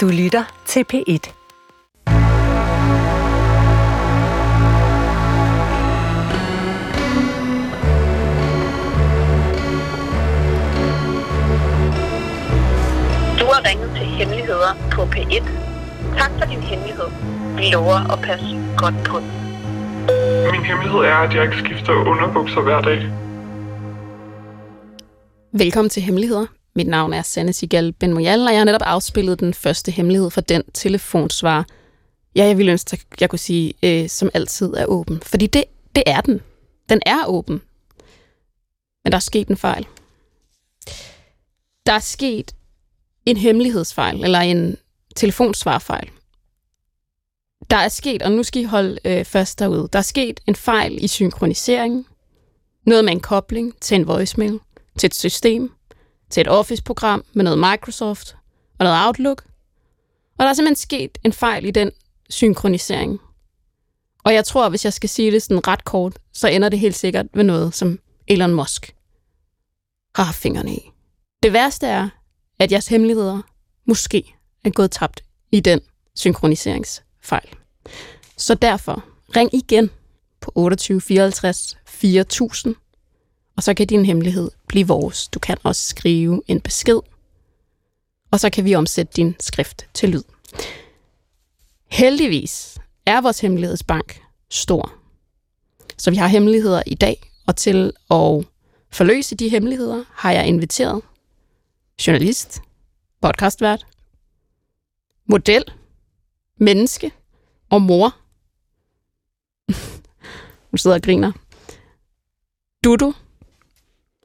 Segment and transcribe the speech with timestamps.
[0.00, 1.32] Du lytter til P1.
[13.40, 15.44] Du har ringet til Hemmeligheder på P1.
[16.18, 17.06] Tak for din hemmelighed.
[17.56, 18.46] Vi lover at passe
[18.76, 19.30] godt på den.
[20.52, 23.12] Min hemmelighed er, at jeg ikke skifter underbukser hver dag.
[25.52, 26.59] Velkommen til Hemmeligheder.
[26.74, 30.30] Mit navn er Sanne Sigal Ben Moyal, og jeg har netop afspillet den første hemmelighed
[30.30, 31.66] for den telefonsvar.
[32.36, 35.20] Ja, jeg ville ønske, at jeg kunne sige, øh, som altid er åben.
[35.22, 35.64] Fordi det,
[35.94, 36.40] det er den.
[36.88, 37.62] Den er åben.
[39.04, 39.86] Men der er sket en fejl.
[41.86, 42.54] Der er sket
[43.26, 44.76] en hemmelighedsfejl, eller en
[45.16, 46.10] telefonsvarfejl.
[47.70, 50.54] Der er sket, og nu skal I holde øh, fast derude, der er sket en
[50.54, 52.06] fejl i synkroniseringen.
[52.86, 54.60] Noget med en kobling til en voicemail,
[54.98, 55.72] til et system,
[56.30, 58.36] til et Office-program med noget Microsoft
[58.78, 59.44] og noget Outlook.
[60.38, 61.90] Og der er simpelthen sket en fejl i den
[62.30, 63.20] synkronisering.
[64.24, 66.96] Og jeg tror, hvis jeg skal sige det sådan ret kort, så ender det helt
[66.96, 68.94] sikkert ved noget, som Elon Musk
[70.14, 70.90] har haft fingrene i.
[71.42, 72.08] Det værste er,
[72.58, 73.42] at jeres hemmeligheder
[73.86, 74.34] måske
[74.64, 75.80] er gået tabt i den
[76.14, 77.48] synkroniseringsfejl.
[78.36, 79.04] Så derfor,
[79.36, 79.90] ring igen
[80.40, 82.74] på 28 54 4000,
[83.56, 85.28] og så kan din hemmelighed blive vores.
[85.28, 87.00] Du kan også skrive en besked,
[88.30, 90.22] og så kan vi omsætte din skrift til lyd.
[91.86, 94.92] Heldigvis er vores hemmelighedsbank stor.
[95.96, 98.46] Så vi har hemmeligheder i dag, og til at
[98.90, 101.02] forløse de hemmeligheder har jeg inviteret
[102.06, 102.62] journalist,
[103.20, 103.86] podcastvært,
[105.26, 105.64] model,
[106.56, 107.12] menneske
[107.70, 108.16] og mor.
[110.70, 111.32] Hun sidder og griner.
[112.84, 113.14] Dudu.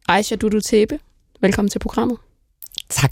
[0.07, 0.99] Aisha Dudu Tebe.
[1.41, 2.17] Velkommen til programmet.
[2.89, 3.11] Tak.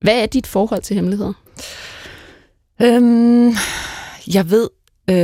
[0.00, 1.32] Hvad er dit forhold til hemmeligheder?
[2.82, 3.52] Øhm,
[4.34, 4.68] jeg ved,
[5.10, 5.16] øh,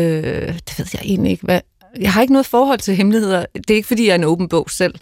[0.55, 1.45] det ved jeg egentlig ikke.
[1.45, 1.61] Hvad,
[2.01, 3.47] jeg har ikke noget forhold til hemmeligheder.
[3.55, 4.95] Det er ikke, fordi jeg er en åben bog selv.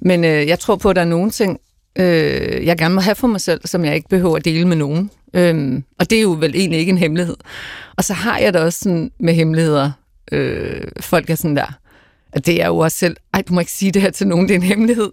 [0.00, 1.60] Men øh, jeg tror på, at der er nogle ting,
[1.96, 4.76] øh, jeg gerne må have for mig selv, som jeg ikke behøver at dele med
[4.76, 5.10] nogen.
[5.34, 7.36] Øhm, og det er jo vel egentlig ikke en hemmelighed.
[7.96, 9.90] Og så har jeg det også sådan med hemmeligheder.
[10.32, 11.78] Øh, folk er sådan der,
[12.32, 14.48] og det er jo også selv, ej, du må ikke sige det her til nogen,
[14.48, 15.10] det er en hemmelighed.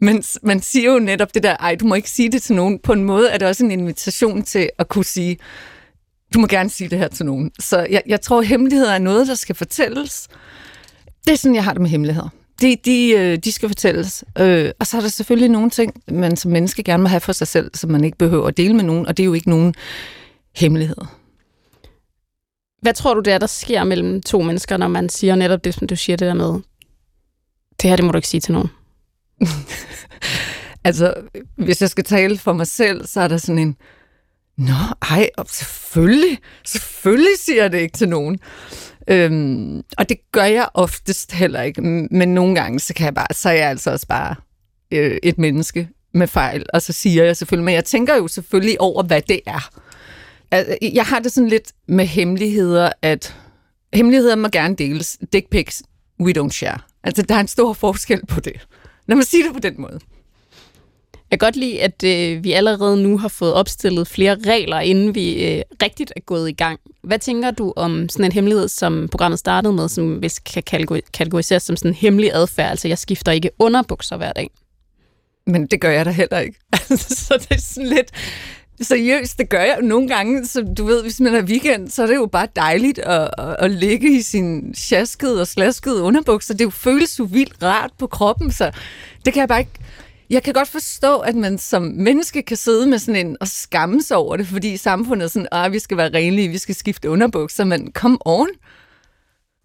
[0.00, 2.78] Men man siger jo netop det der, ej, du må ikke sige det til nogen.
[2.78, 5.38] På en måde er det også en invitation til at kunne sige,
[6.34, 7.50] du må gerne sige det her til nogen.
[7.58, 10.28] Så jeg, jeg tror, hemmeligheder er noget, der skal fortælles.
[11.24, 12.28] Det er sådan, jeg har det med hemmeligheder.
[12.60, 14.24] De, de, øh, de skal fortælles.
[14.38, 17.32] Øh, og så er der selvfølgelig nogle ting, man som menneske gerne må have for
[17.32, 19.50] sig selv, som man ikke behøver at dele med nogen, og det er jo ikke
[19.50, 19.74] nogen
[20.56, 21.21] hemmeligheder.
[22.82, 25.74] Hvad tror du, det er, der sker mellem to mennesker, når man siger netop det,
[25.74, 26.60] som du siger det der med,
[27.82, 28.68] det her, det må du ikke sige til nogen?
[30.84, 31.14] altså,
[31.56, 33.76] hvis jeg skal tale for mig selv, så er der sådan en,
[34.58, 34.74] Nå,
[35.10, 38.38] ej, selvfølgelig, selvfølgelig siger jeg det ikke til nogen.
[39.08, 43.26] Øhm, og det gør jeg oftest heller ikke, men nogle gange, så kan jeg bare,
[43.32, 44.34] så er jeg altså også bare
[44.90, 48.80] øh, et menneske med fejl, og så siger jeg selvfølgelig, men jeg tænker jo selvfølgelig
[48.80, 49.70] over, hvad det er.
[50.82, 53.36] Jeg har det sådan lidt med hemmeligheder, at
[53.94, 55.18] hemmeligheder må gerne deles.
[55.32, 55.82] Dick pics,
[56.20, 56.78] we don't share.
[57.04, 58.66] Altså, der er en stor forskel på det.
[59.06, 59.98] Lad mig sige det på den måde.
[61.30, 65.14] Jeg kan godt lide, at øh, vi allerede nu har fået opstillet flere regler, inden
[65.14, 66.80] vi øh, rigtigt er gået i gang.
[67.02, 70.62] Hvad tænker du om sådan en hemmelighed, som programmet startede med, som hvis kan
[71.12, 72.70] kategoriseres som sådan en hemmelig adfærd?
[72.70, 74.50] Altså, jeg skifter ikke underbukser hver dag.
[75.46, 76.58] Men det gør jeg da heller ikke.
[77.26, 78.10] så det er sådan lidt...
[78.82, 80.46] Seriøst, det gør jeg nogle gange.
[80.46, 83.56] Så du ved, hvis man er weekend, så er det jo bare dejligt at, at,
[83.58, 86.54] at ligge i sin sjaskede og slaskede underbukser.
[86.54, 88.70] Det jo føles jo vildt rart på kroppen, så
[89.24, 89.78] det kan jeg bare ikke
[90.30, 94.02] jeg kan godt forstå, at man som menneske kan sidde med sådan en og skamme
[94.02, 97.10] sig over det, fordi samfundet er sådan, at vi skal være renlige, vi skal skifte
[97.10, 98.48] underbukser, men kom on.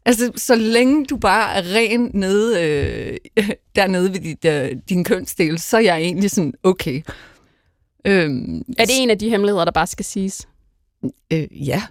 [0.05, 3.45] Altså, så længe du bare er ren nede, øh,
[3.75, 7.01] dernede ved dit, øh, din kønsdel, så er jeg egentlig sådan, okay.
[8.07, 10.47] Øhm, er det en af de hemmeligheder, der bare skal siges?
[11.33, 11.83] Øh, ja.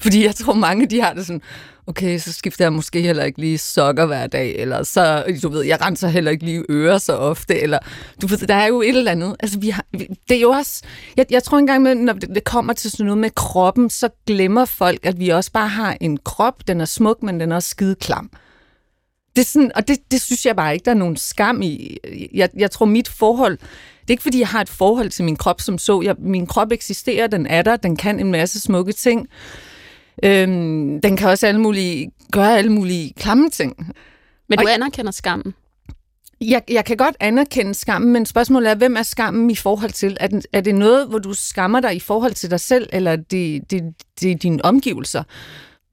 [0.00, 1.42] Fordi jeg tror, mange de har det sådan,
[1.86, 5.64] okay, så skifter jeg måske heller ikke lige sokker hver dag, eller så, du ved,
[5.64, 7.78] jeg renser heller ikke lige ører så ofte, eller
[8.22, 9.36] du ved, der er jo et eller andet.
[9.40, 9.84] Altså, vi har,
[10.28, 10.82] det er jo også,
[11.16, 14.64] jeg, jeg tror engang, med, når det kommer til sådan noget med kroppen, så glemmer
[14.64, 17.68] folk, at vi også bare har en krop, den er smuk, men den er også
[17.68, 18.30] skide klam.
[19.36, 21.96] Det er sådan, og det, det synes jeg bare ikke, der er nogen skam i.
[22.34, 23.58] Jeg, jeg tror, mit forhold,
[24.10, 26.00] det er ikke, fordi jeg har et forhold til min krop som så.
[26.04, 29.28] Jeg, min krop eksisterer, den er der, den kan en masse smukke ting.
[30.24, 33.76] Øhm, den kan også alle mulige, gøre alle mulige klamme ting.
[34.48, 35.54] Men du og, anerkender skammen?
[36.40, 40.16] Jeg, jeg kan godt anerkende skammen, men spørgsmålet er, hvem er skammen i forhold til?
[40.20, 43.16] Er, den, er det noget, hvor du skammer dig i forhold til dig selv, eller
[43.16, 43.82] det, det,
[44.20, 45.22] det er dine omgivelser?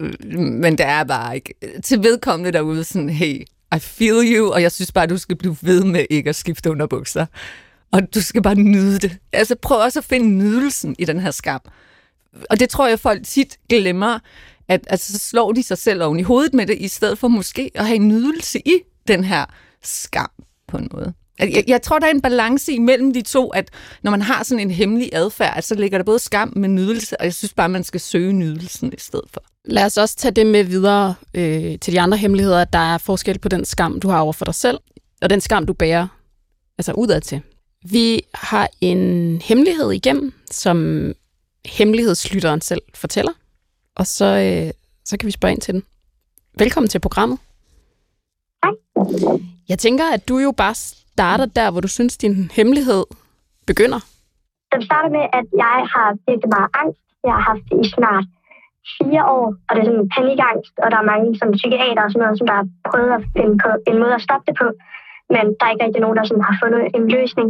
[0.02, 1.54] Øh, Men der er bare ikke
[1.84, 3.42] til vedkommende derude sådan, hey,
[3.75, 6.72] I feel you, og jeg synes bare, du skal blive ved med ikke at skifte
[6.72, 7.25] underbukser.
[7.92, 9.18] Og du skal bare nyde det.
[9.34, 11.62] Altså prøv også at finde nydelsen i den her skam.
[12.50, 14.19] Og det tror jeg, folk tit glemmer,
[14.68, 17.28] at altså, så slår de sig selv oven i hovedet med det, i stedet for
[17.28, 18.75] måske at have en nydelse i
[19.07, 19.45] den her
[19.84, 20.30] skam
[20.68, 21.13] på en måde.
[21.39, 23.69] Altså, jeg, jeg tror, der er en balance imellem de to, at
[24.04, 27.25] når man har sådan en hemmelig adfærd, så ligger der både skam med nydelse, og
[27.25, 29.44] jeg synes bare, man skal søge nydelsen i stedet for.
[29.66, 32.98] Lad os også tage det med videre øh, til de andre hemmeligheder, at der er
[32.98, 34.78] forskel på den skam, du har over for dig selv,
[35.22, 36.07] og den skam, du bærer
[36.78, 37.42] altså udad til.
[37.85, 39.01] Vi har en
[39.41, 40.77] hemmelighed igennem, som
[41.65, 43.31] hemmelighedslytteren selv fortæller,
[43.95, 44.74] og så, øh,
[45.06, 45.83] så kan vi spørge ind til den.
[46.59, 47.39] Velkommen til programmet.
[48.63, 48.74] Tak.
[49.69, 53.03] Jeg tænker, at du jo bare starter der, hvor du synes, din hemmelighed
[53.68, 54.00] begynder.
[54.74, 57.01] Den starter med, at jeg har virkelig meget angst.
[57.24, 58.25] Jeg har haft det i snart
[58.97, 62.12] fire år, og det er sådan en panikangst, og der er mange som psykiater og
[62.12, 64.68] sådan noget, som der har prøvet at finde på en måde at stoppe det på,
[65.33, 67.50] men der er ikke rigtig nogen, der sådan har fundet en løsning.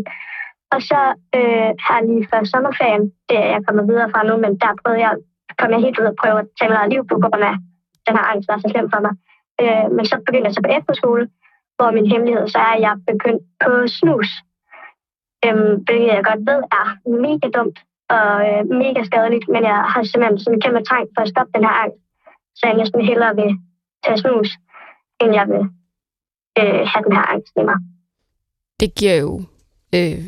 [0.73, 0.99] Og så
[1.37, 5.01] øh, her lige før sommerferien, det er jeg kommet videre fra nu, men der prøvede
[5.05, 5.13] jeg,
[5.59, 7.55] kom jeg helt ud og prøve at tage mit eget liv på grund af,
[8.07, 9.13] den her angst var så slem for mig.
[9.61, 11.23] Øh, men så begyndte jeg så på efterskole,
[11.75, 14.29] hvor min hemmelighed så er, at jeg er begyndt på snus.
[15.45, 16.87] Øhm, hvilket jeg godt ved er
[17.25, 17.77] mega dumt
[18.15, 21.51] og øh, mega skadeligt, men jeg har simpelthen sådan en kæmpe trang for at stoppe
[21.55, 22.01] den her angst,
[22.57, 23.51] så jeg næsten hellere vil
[24.03, 24.49] tage snus,
[25.21, 25.63] end jeg vil
[26.59, 27.75] øh, have den her angst i mig.
[28.79, 29.43] Det giver jo
[29.95, 30.23] øh,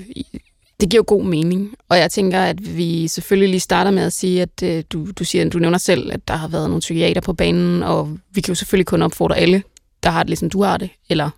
[0.80, 4.14] det giver jo god mening, og jeg tænker, at vi selvfølgelig lige starter med at
[4.14, 7.22] sige, at øh, du, du siger, du nævner selv, at der har været nogle psykiater
[7.22, 9.64] på banen, og vi kan jo selvfølgelig kun opfordre alle,
[10.04, 11.30] der har det ligesom du har det, eller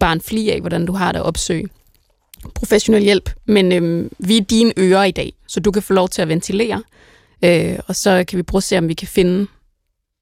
[0.00, 1.68] bare en fli af, hvordan du har det, at opsøge
[2.54, 3.30] professionel hjælp.
[3.46, 6.28] Men øh, vi er dine ører i dag, så du kan få lov til at
[6.28, 6.82] ventilere,
[7.44, 9.46] øh, og så kan vi prøve at se, om vi kan finde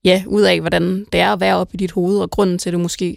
[0.05, 2.71] ja, ud af, hvordan det er at være oppe i dit hoved, og grunden til,
[2.71, 3.17] at du måske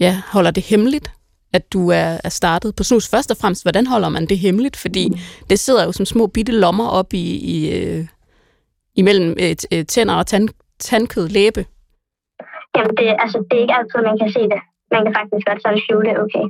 [0.00, 1.10] ja, holder det hemmeligt,
[1.52, 3.08] at du er, er startet på snus.
[3.08, 4.76] Først og fremmest, hvordan holder man det hemmeligt?
[4.76, 5.18] Fordi mm.
[5.50, 8.06] det sidder jo som små bitte lommer op i, i øh,
[8.94, 10.48] imellem øh, øh, tænder og tand,
[10.78, 11.66] tandkød, læbe.
[12.76, 14.60] Jamen, det, altså, det er ikke altid, man kan se det.
[14.90, 16.46] Man kan faktisk godt sådan skjule det, okay.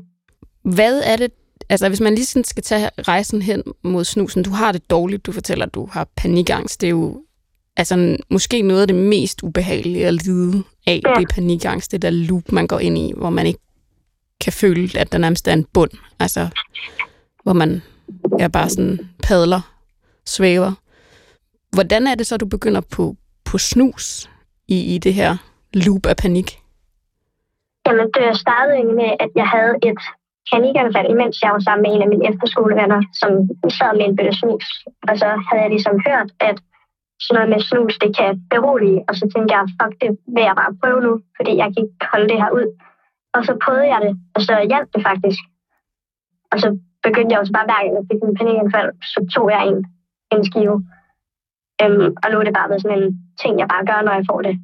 [0.77, 1.31] Hvad er det,
[1.69, 5.27] altså hvis man lige sådan skal tage rejsen hen mod snusen, du har det dårligt,
[5.27, 7.23] du fortæller, at du har panikangst, det er jo
[7.77, 11.15] altså måske noget af det mest ubehagelige at lide af, Ja.
[11.15, 13.61] det er panikangst, det der loop, man går ind i, hvor man ikke
[14.41, 15.91] kan føle, at der nærmest er en bund,
[16.21, 16.49] altså
[17.43, 17.83] hvor man
[18.41, 19.61] er bare sådan padler,
[20.27, 20.73] svæver.
[21.75, 24.31] Hvordan er det så, du begynder på, på snus
[24.69, 25.37] i, i det her
[25.75, 26.59] loop af panik?
[27.87, 30.01] Jamen, det startede egentlig med, at jeg havde et
[30.53, 33.31] panikanfald, imens jeg var sammen med en af mine efterskolevenner, som
[33.79, 34.67] sad med en bøtte snus.
[35.09, 36.57] Og så havde jeg ligesom hørt, at
[37.21, 39.01] sådan noget med snus, det kan berolige.
[39.09, 42.07] Og så tænkte jeg, fuck, det vil jeg bare prøve nu, fordi jeg kan ikke
[42.13, 42.67] holde det her ud.
[43.37, 45.41] Og så prøvede jeg det, og så hjalp det faktisk.
[46.53, 46.69] Og så
[47.07, 49.79] begyndte jeg også bare hver gang, jeg fik en panikanfald, så tog jeg en,
[50.35, 50.77] en skive.
[51.83, 53.11] Øhm, og nu er det bare været sådan en
[53.43, 54.55] ting, jeg bare gør, når jeg får det.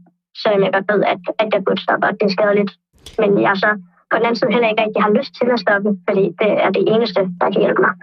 [0.40, 2.72] Selvom jeg godt ved, at, at jeg burde stoppe, og det er skadeligt.
[3.20, 3.70] Men jeg så
[4.08, 6.70] på den anden side heller ikke rigtig har lyst til at stoppe, fordi det er
[6.76, 7.94] det eneste, der kan hjælpe mig.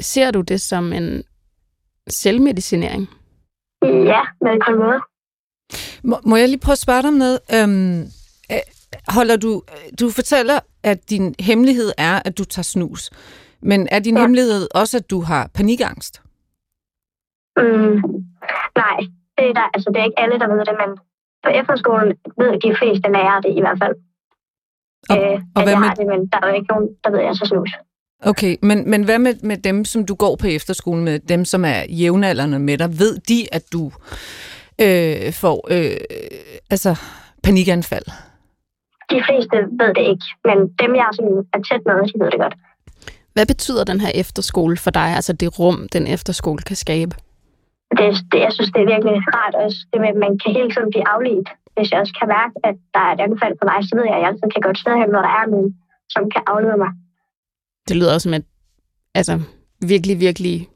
[0.00, 1.22] Ser du det som en
[2.10, 3.08] selvmedicinering?
[3.82, 5.00] Ja, men på en måde.
[6.04, 7.38] Må, må jeg lige prøve at spørge dig om noget?
[7.54, 8.00] Øhm,
[8.52, 8.64] øh,
[9.08, 9.62] holder du,
[10.00, 13.10] du fortæller, at din hemmelighed er, at du tager snus.
[13.62, 14.20] Men er din ja.
[14.20, 16.22] Hemmelighed også, at du har panikangst?
[17.56, 17.96] Mm,
[18.82, 18.98] nej,
[19.36, 20.90] det er, der, altså, det er ikke alle, der ved det, men
[21.44, 22.08] på efterskolen
[22.40, 23.96] ved de fleste lærere det i hvert fald.
[25.10, 26.88] Og, øh, og at hvad jeg med, har det, men der er jo ikke nogen,
[27.04, 27.70] der ved, at jeg så snus.
[28.20, 31.64] Okay, men, men hvad med, med dem, som du går på efterskolen med, dem, som
[31.64, 32.98] er jævnaldrende med dig?
[32.98, 33.92] Ved de, at du
[34.80, 35.96] øh, får øh,
[36.70, 36.96] altså,
[37.42, 38.04] panikanfald?
[39.10, 42.40] De fleste ved det ikke, men dem, jeg sådan er tæt med, de ved det
[42.40, 42.54] godt.
[43.32, 47.16] Hvad betyder den her efterskole for dig, altså det rum, den efterskole kan skabe?
[47.98, 50.70] det, det, jeg synes, det er virkelig rart også, det med, at man kan hele
[50.74, 51.48] tiden blive afledt.
[51.74, 54.16] Hvis jeg også kan mærke, at der er et anfald på mig, så ved jeg,
[54.16, 55.70] at jeg altid kan gå et sted hen, hvor der er nogen,
[56.14, 56.90] som kan aflede mig.
[57.88, 58.44] Det lyder også som et
[59.14, 59.40] altså,
[59.80, 60.68] virkelig, virkelig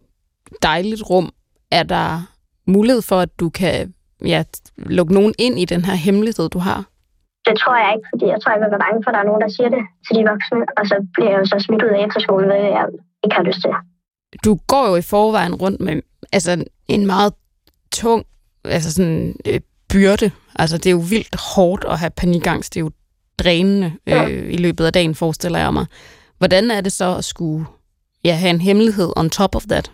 [0.62, 1.30] dejligt rum.
[1.70, 2.22] Er der
[2.66, 4.44] mulighed for, at du kan ja,
[4.76, 6.84] lukke nogen ind i den her hemmelighed, du har?
[7.46, 9.30] Det tror jeg ikke, fordi jeg tror, jeg vil være bange for, at der er
[9.30, 11.92] nogen, der siger det til de voksne, og så bliver jeg jo så smidt ud
[11.96, 12.86] af efterskolen, hvad jeg
[13.24, 13.70] ikke har lyst til.
[14.44, 16.02] Du går jo i forvejen rundt med
[16.32, 17.32] altså, en meget
[17.92, 18.26] tung
[18.64, 19.60] altså sådan, øh,
[19.92, 20.30] byrde.
[20.58, 22.74] Altså, det er jo vildt hårdt at have panikangst.
[22.74, 22.90] Det er jo
[23.38, 25.86] drænende øh, i løbet af dagen, forestiller jeg mig.
[26.42, 27.66] Hvordan er det så at skulle
[28.24, 29.92] ja, have en hemmelighed on top of that?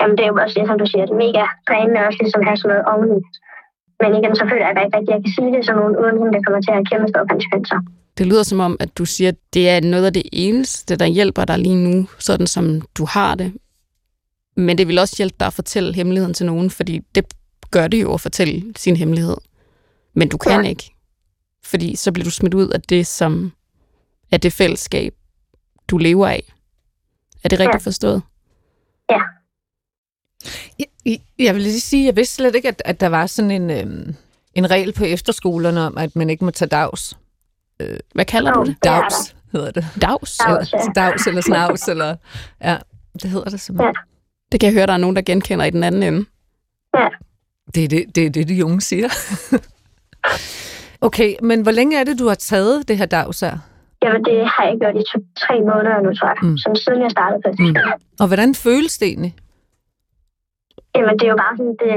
[0.00, 2.40] Jamen, det er jo også det, som du siger, det er mega drænende også ligesom
[2.40, 3.18] at have sådan noget oveni.
[4.00, 6.16] Men igen, så føler jeg ikke rigtigt, at jeg kan sige det som nogen, uden
[6.28, 7.78] at det kommer til at have kæmpe store konsekvenser.
[8.18, 11.06] Det lyder som om, at du siger, at det er noget af det eneste, der
[11.18, 12.64] hjælper dig lige nu, sådan som
[12.98, 13.48] du har det.
[14.56, 17.24] Men det vil også hjælpe dig at fortælle hemmeligheden til nogen, fordi det
[17.70, 19.36] gør det jo at fortælle sin hemmelighed.
[20.14, 20.68] Men du kan ja.
[20.68, 20.86] ikke,
[21.70, 23.52] fordi så bliver du smidt ud af det, som
[24.34, 25.14] er det fællesskab,
[25.88, 26.52] du lever af.
[27.44, 27.88] Er det rigtigt ja.
[27.88, 28.22] forstået?
[29.10, 29.18] Ja.
[30.78, 33.70] Jeg, jeg vil lige sige, jeg vidste slet ikke, at, at der var sådan en,
[33.70, 34.14] øhm,
[34.54, 37.18] en regel på efterskolerne om, at man ikke må tage dags.
[37.80, 38.76] Øh, Hvad kalder du det?
[38.84, 39.86] Dags hedder det.
[40.00, 40.36] Dags?
[40.36, 40.78] Dags, ja.
[40.78, 42.16] Eller, dags eller snavs, eller...
[42.64, 42.78] Ja,
[43.22, 43.94] det hedder det simpelthen.
[43.96, 44.02] Ja.
[44.52, 46.26] Det kan jeg høre, der er nogen, der genkender i den anden ende.
[46.96, 47.08] Ja.
[47.74, 49.08] Det er det, det, er det de unge siger.
[51.06, 53.58] okay, men hvor længe er det, du har taget det her dags her?
[54.04, 56.38] Jamen, det har jeg gjort i to, tre måneder nu, tror jeg.
[56.42, 56.48] Mm.
[56.48, 56.58] Mm.
[56.62, 57.74] Som siden jeg startede på Mm.
[58.22, 59.34] Og hvordan føles det egentlig?
[60.96, 61.92] Jamen, det er jo bare sådan, det,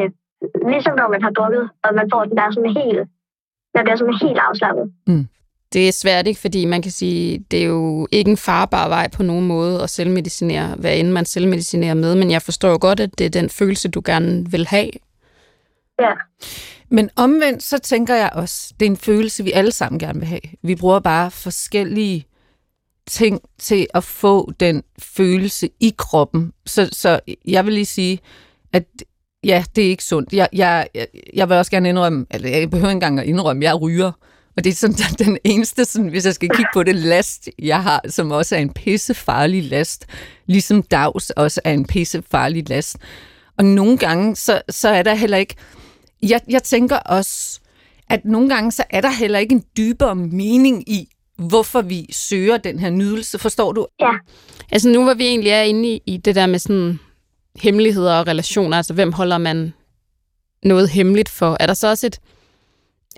[0.74, 3.02] ligesom når man har drukket, og man får den der sådan helt,
[3.76, 4.86] man bliver sådan helt afslappet.
[5.74, 9.10] Det er svært ikke, fordi man kan sige, det er jo ikke en farbar vej
[9.18, 13.00] på nogen måde at selvmedicinere, hvad end man selvmedicinerer med, men jeg forstår jo godt,
[13.00, 14.90] at det er den følelse, du gerne vil have.
[16.00, 16.14] Ja,
[16.90, 20.28] men omvendt, så tænker jeg også, det er en følelse, vi alle sammen gerne vil
[20.28, 20.42] have.
[20.64, 22.26] Vi bruger bare forskellige
[23.08, 26.54] ting til at få den følelse i kroppen.
[26.66, 28.20] Så, så jeg vil lige sige,
[28.74, 28.86] at
[29.44, 30.34] ja, det er ikke sundt.
[30.34, 30.88] Jeg, jeg,
[31.34, 34.12] jeg, vil også gerne indrømme, eller jeg behøver ikke engang at indrømme, jeg ryger.
[34.58, 37.84] Og det er sådan den eneste, sådan, hvis jeg skal kigge på det, last, jeg
[37.84, 40.06] har, som også er en pissefarlig last.
[40.46, 42.98] Ligesom dags også er en pissefarlig last.
[43.58, 45.56] Og nogle gange, så, så er der heller ikke...
[46.24, 47.60] Jeg, jeg tænker også,
[48.10, 52.58] at nogle gange, så er der heller ikke en dybere mening i, hvorfor vi søger
[52.58, 53.40] den her nydelse.
[53.40, 53.88] Forstår du?
[54.72, 57.00] Altså nu hvor vi egentlig er inde i, i det der med sådan
[57.64, 59.74] hemmeligheder og relationer, altså hvem holder man
[60.64, 61.58] noget hemmeligt for?
[61.60, 62.20] Er der så også et,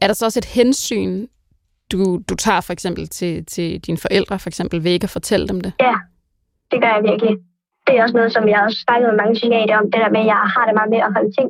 [0.01, 1.27] er der så også et hensyn,
[1.91, 5.48] du, du tager for eksempel til, til dine forældre, for eksempel ved ikke at fortælle
[5.48, 5.74] dem det?
[5.79, 5.96] ja,
[6.72, 7.38] det gør jeg virkelig.
[7.88, 10.20] Det er også noget, som jeg også snakket med mange psykiater om, det der med,
[10.20, 11.50] at jeg har det meget med at holde ting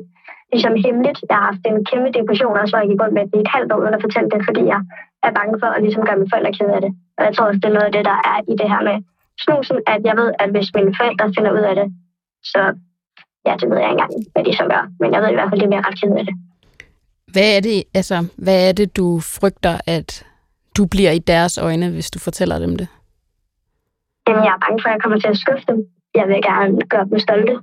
[0.52, 1.18] ligesom hemmeligt.
[1.28, 3.44] Jeg har haft en kæmpe depression, og så var jeg gik rundt med det i
[3.46, 4.80] et halvt år uden at fortælle det, fordi jeg
[5.26, 6.92] er bange for at ligesom gøre mine forældre ked af det.
[7.18, 8.96] Og jeg tror også, det er noget af det, der er i det her med
[9.44, 11.88] snusen, at jeg ved, at hvis mine forældre finder ud af det,
[12.52, 12.60] så
[13.46, 14.82] ja, det ved jeg ikke engang, hvad de så gør.
[15.00, 16.36] Men jeg ved i hvert fald, det er mere ret ked af det.
[17.34, 20.26] Hvad er det, altså, hvad er det, du frygter, at
[20.76, 22.88] du bliver i deres øjne, hvis du fortæller dem det?
[24.28, 25.78] Jamen, jeg er bange for, at jeg kommer til at skuffe dem.
[26.14, 27.54] Jeg vil gerne gøre dem stolte.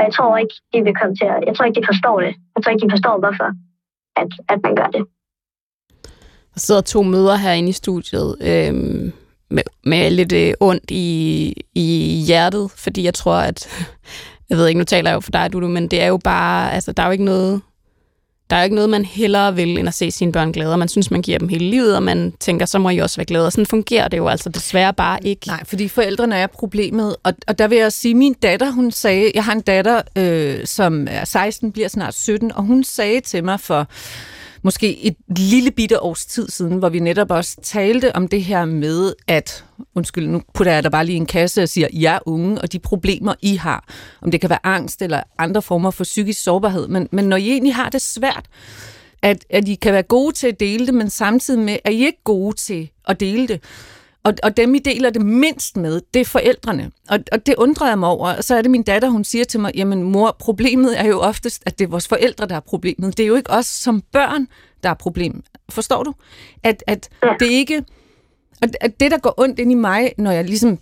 [0.00, 1.38] Og jeg tror ikke, de vil komme til at...
[1.46, 2.32] Jeg tror ikke, de forstår det.
[2.54, 3.48] Jeg tror ikke, de forstår, hvorfor
[4.20, 5.02] at, at man gør det.
[6.54, 9.12] Der sidder to møder herinde i studiet øhm,
[9.50, 11.08] med, med lidt øh, ondt i,
[11.74, 13.58] i hjertet, fordi jeg tror, at...
[14.50, 16.72] Jeg ved ikke, nu taler jeg jo for dig, du, men det er jo bare...
[16.72, 17.60] Altså, der er jo ikke noget...
[18.50, 20.76] Der er jo ikke noget, man hellere vil, end at se sine børn glade.
[20.76, 23.24] Man synes, man giver dem hele livet, og man tænker, så må I også være
[23.24, 23.46] glade.
[23.46, 25.46] Og sådan fungerer det jo altså desværre bare ikke.
[25.46, 27.16] Nej, fordi forældrene er problemet.
[27.22, 30.66] Og, og der vil jeg sige, min datter, hun sagde, jeg har en datter, øh,
[30.66, 33.86] som er 16, bliver snart 17, og hun sagde til mig for
[34.62, 38.64] måske et lille bitte års tid siden, hvor vi netop også talte om det her
[38.64, 39.64] med, at,
[39.94, 42.78] undskyld, nu putter jeg der bare lige en kasse og siger, ja unge, og de
[42.78, 43.88] problemer, I har,
[44.22, 47.50] om det kan være angst eller andre former for psykisk sårbarhed, men, men når I
[47.50, 48.46] egentlig har det svært,
[49.22, 51.96] at, at I kan være gode til at dele det, men samtidig med, at I
[51.96, 53.62] ikke er gode til at dele det.
[54.24, 56.90] Og, og dem, I deler det mindst med, det er forældrene.
[57.08, 58.34] Og, og det undrer jeg mig over.
[58.36, 61.20] Og så er det min datter, hun siger til mig, jamen mor, problemet er jo
[61.20, 63.16] oftest, at det er vores forældre, der er problemet.
[63.16, 64.48] Det er jo ikke os som børn,
[64.82, 65.42] der er problem.
[65.68, 66.14] Forstår du?
[66.62, 67.08] At, at
[67.40, 67.84] det ikke...
[68.62, 70.78] At, at det, der går ondt ind i mig, når jeg ligesom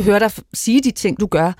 [0.00, 1.52] hører dig sige de ting, du gør,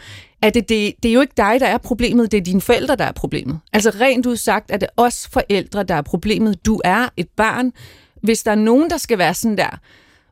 [0.43, 2.97] at det, det, det er jo ikke dig, der er problemet, det er dine forældre,
[2.97, 3.61] der er problemet.
[3.73, 6.67] Altså rent ud sagt, er det os forældre, der er problemet.
[6.67, 7.73] Du er et barn.
[8.23, 9.79] Hvis der er nogen, der skal være sådan der,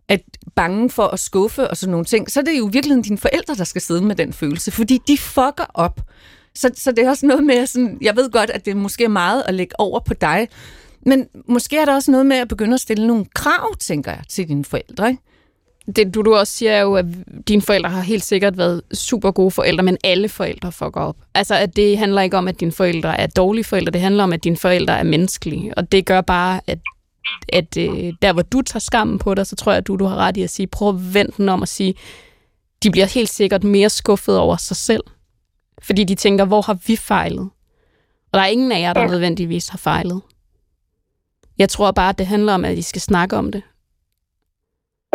[0.08, 0.20] at
[0.56, 3.54] bange for at skuffe og sådan nogle ting, så er det jo virkelig dine forældre,
[3.54, 6.00] der skal sidde med den følelse, fordi de fucker op.
[6.54, 9.08] Så, så det er også noget med, sådan, jeg ved godt, at det måske er
[9.08, 10.48] meget at lægge over på dig,
[11.06, 14.22] men måske er der også noget med at begynde at stille nogle krav, tænker jeg,
[14.28, 15.08] til dine forældre.
[15.08, 15.22] Ikke?
[15.96, 17.04] Det du, du også siger er jo, at
[17.48, 21.16] dine forældre har helt sikkert været super gode forældre, men alle forældre fucker op.
[21.34, 24.32] Altså, at det handler ikke om, at dine forældre er dårlige forældre, det handler om,
[24.32, 25.74] at dine forældre er menneskelige.
[25.78, 26.78] Og det gør bare, at
[27.52, 30.04] at øh, der hvor du tager skammen på dig, så tror jeg, at du, du
[30.04, 31.94] har ret i at sige, prøv at vente den om at sige,
[32.82, 35.02] de bliver helt sikkert mere skuffet over sig selv.
[35.82, 37.50] Fordi de tænker, hvor har vi fejlet?
[38.32, 39.06] Og der er ingen af jer, der Ja.
[39.06, 40.22] nødvendigvis har fejlet.
[41.58, 43.62] Jeg tror bare, at det handler om, at I skal snakke om det.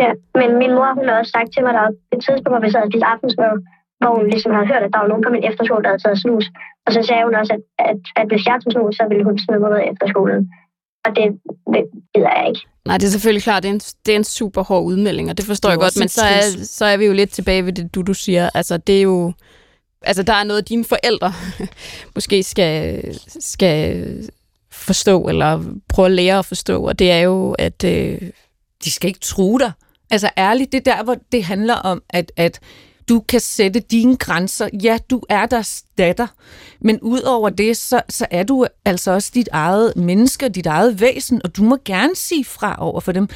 [0.04, 0.10] Ja,
[0.40, 1.84] men min mor, hun har også sagt til mig, der
[2.14, 3.52] et tidspunkt, hvor vi sad og spiste aftensmad,
[4.00, 6.22] hvor hun ligesom havde hørt, at der var nogen på min efterskole, der havde taget
[6.24, 6.44] snus.
[6.86, 9.36] Og så sagde hun også, at, at, at hvis jeg tog snus, så ville hun
[9.44, 10.40] smide mig ud af efterskolen.
[11.06, 11.40] Og det
[12.14, 12.60] gider jeg ikke.
[12.84, 15.36] Nej, det er selvfølgelig klart, det er en, det er en super hård udmelding, og
[15.36, 17.72] det forstår Det jeg godt, men så er, så er vi jo lidt tilbage ved
[17.72, 18.50] det, du, du siger.
[18.54, 19.32] Altså, det er jo...
[20.02, 21.32] Altså, der er noget, dine forældre
[22.14, 24.30] måske skal, skal
[24.72, 27.84] forstå, eller prøve at lære at forstå, og det er jo, at...
[27.84, 28.20] Øh,
[28.84, 29.72] de skal ikke true dig.
[30.10, 32.60] Altså ærligt, det er der, hvor det handler om, at, at
[33.08, 34.68] du kan sætte dine grænser.
[34.82, 36.26] Ja, du er deres datter,
[36.80, 41.40] men udover det, så, så er du altså også dit eget menneske, dit eget væsen,
[41.44, 43.28] og du må gerne sige fra over for dem.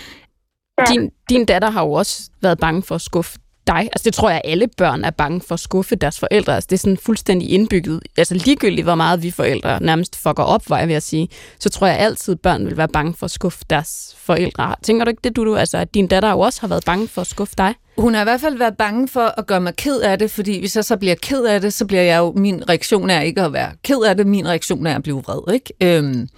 [0.79, 0.85] Ja.
[0.93, 3.81] din, din datter har jo også været bange for at skuffe dig.
[3.93, 6.55] Altså, det tror jeg, alle børn er bange for at skuffe deres forældre.
[6.55, 8.01] Altså, det er sådan fuldstændig indbygget.
[8.17, 11.69] Altså, ligegyldigt, hvor meget vi forældre nærmest fucker op, var jeg ved at sige, så
[11.69, 14.75] tror jeg altid, børn vil være bange for at skuffe deres forældre.
[14.83, 17.09] Tænker du ikke det, du, du altså, at din datter jo også har været bange
[17.09, 17.75] for at skuffe dig?
[18.01, 20.59] Hun har i hvert fald været bange for at gøre mig ked af det, fordi
[20.59, 23.43] hvis jeg så bliver ked af det, så bliver jeg jo, min reaktion er ikke
[23.43, 25.73] at være ked af det, min reaktion er at blive vred, ikke?
[25.83, 26.29] Øhm,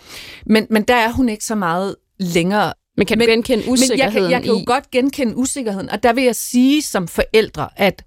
[0.47, 3.65] men, men der er hun ikke så meget længere Men kan Men- du genkende Men
[3.67, 4.65] jeg usikkerheden kan, jeg kan jo i...
[4.67, 8.05] godt genkende usikkerheden, og der vil jeg sige som forældre, at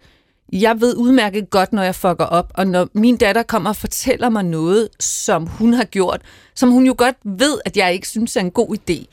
[0.54, 4.30] jeg ved udmærket godt, når jeg fucker op, og når min datter kommer og fortæller
[4.30, 6.22] mig noget, som hun har gjort,
[6.56, 9.06] som hun jo godt ved, at jeg ikke synes er en god idé,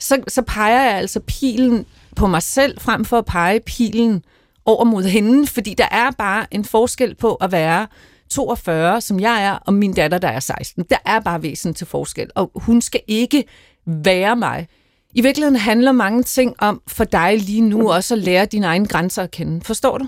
[0.00, 1.86] så, så peger jeg altså pilen
[2.20, 4.24] på mig selv, frem for at pege pilen
[4.64, 7.86] over mod hende, fordi der er bare en forskel på at være
[8.30, 10.84] 42, som jeg er, og min datter, der er 16.
[10.90, 13.44] Der er bare væsen til forskel, og hun skal ikke
[13.86, 14.68] være mig.
[15.14, 18.86] I virkeligheden handler mange ting om for dig lige nu også at lære dine egne
[18.86, 19.60] grænser at kende.
[19.64, 20.06] Forstår du?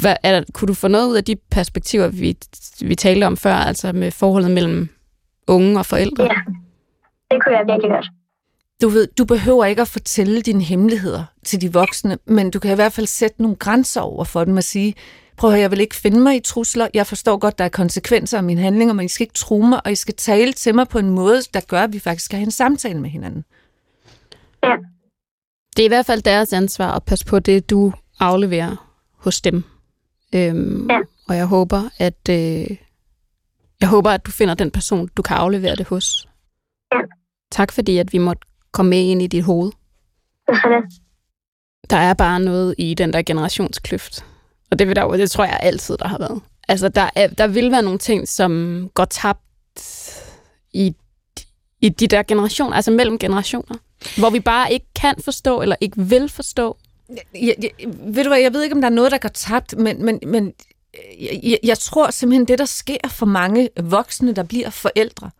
[0.00, 2.36] Hvad, er der, kunne du få noget ud af de perspektiver, vi,
[2.80, 4.88] vi talte om før, altså med forholdet mellem
[5.46, 6.24] unge og forældre?
[6.24, 6.40] Ja,
[7.30, 8.21] det kunne jeg virkelig godt.
[8.82, 12.72] Du ved, du behøver ikke at fortælle dine hemmeligheder til de voksne, men du kan
[12.72, 14.94] i hvert fald sætte nogle grænser over for dem og sige,
[15.36, 16.88] prøv at høre, jeg vil ikke finde mig i trusler.
[16.94, 19.80] Jeg forstår godt, der er konsekvenser af mine handlinger, men I skal ikke true mig,
[19.86, 22.36] og I skal tale til mig på en måde, der gør, at vi faktisk skal
[22.38, 23.44] have en samtale med hinanden.
[24.64, 24.76] Ja,
[25.76, 29.64] Det er i hvert fald deres ansvar at passe på det, du afleverer hos dem.
[30.34, 30.98] Øhm, Ja.
[31.28, 32.76] Og jeg håber, at øh,
[33.80, 36.28] jeg håber, at du finder den person, du kan aflevere det hos.
[36.92, 37.00] Ja.
[37.50, 39.72] Tak fordi, at vi måtte komme med ind i dit hoved.
[40.48, 40.82] er.
[41.90, 44.24] Der er bare noget i den der generationskløft.
[44.70, 46.42] Og det, vil der, det tror jeg altid, der har været.
[46.68, 49.40] Altså, der, er, der vil være nogle ting, som går tabt
[50.72, 50.94] i,
[51.80, 53.76] i de der generationer, altså mellem generationer.
[54.18, 56.76] Hvor vi bare ikke kan forstå, eller ikke vil forstå,
[57.34, 59.78] Jeg, jeg, ved du hvad, jeg ved ikke, om der er noget, der går tabt,
[59.78, 60.52] men, men, men
[61.20, 65.30] jeg, jeg, jeg tror simpelthen, det, der sker for mange voksne, der bliver forældre,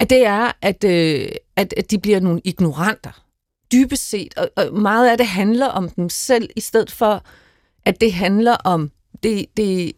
[0.00, 3.24] at det er, at, øh, at, at de bliver nogle ignoranter.
[3.72, 4.34] Dybest set.
[4.36, 7.24] Og, og meget af det handler om dem selv, i stedet for,
[7.84, 8.90] at det handler om...
[9.22, 9.92] Det, det,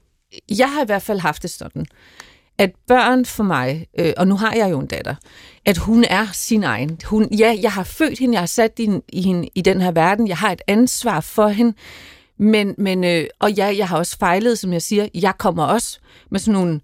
[0.59, 1.87] jeg har i hvert fald haft det sådan,
[2.59, 5.15] at børn for mig, øh, og nu har jeg jo en datter,
[5.65, 6.99] at hun er sin egen.
[7.05, 9.91] Hun, ja, jeg har født hende, jeg har sat hende i, hende i den her
[9.91, 11.77] verden, jeg har et ansvar for hende,
[12.39, 15.99] men, men øh, og ja, jeg har også fejlet, som jeg siger, jeg kommer også
[16.31, 16.81] med sådan nogle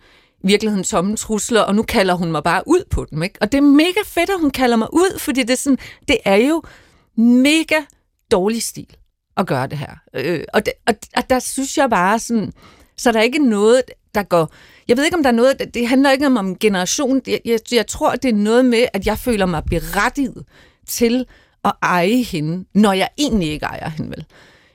[0.46, 3.22] virkeligheden tomme trusler, og nu kalder hun mig bare ud på dem.
[3.22, 3.38] Ikke?
[3.40, 5.78] Og det er mega fedt, at hun kalder mig ud, fordi det er, sådan,
[6.08, 6.62] det er jo
[7.16, 7.76] mega
[8.30, 8.96] dårlig stil
[9.36, 9.94] at gøre det her.
[10.14, 12.52] Øh, og, det, og, og der synes jeg bare sådan,
[12.96, 13.82] så der er ikke noget,
[14.14, 14.52] der går...
[14.88, 15.74] Jeg ved ikke, om der er noget...
[15.74, 17.22] Det handler ikke om, om generation.
[17.26, 20.44] Jeg, jeg, jeg tror, det er noget med, at jeg føler mig berettiget
[20.86, 21.26] til
[21.64, 24.24] at eje hende, når jeg egentlig ikke ejer hende, vel?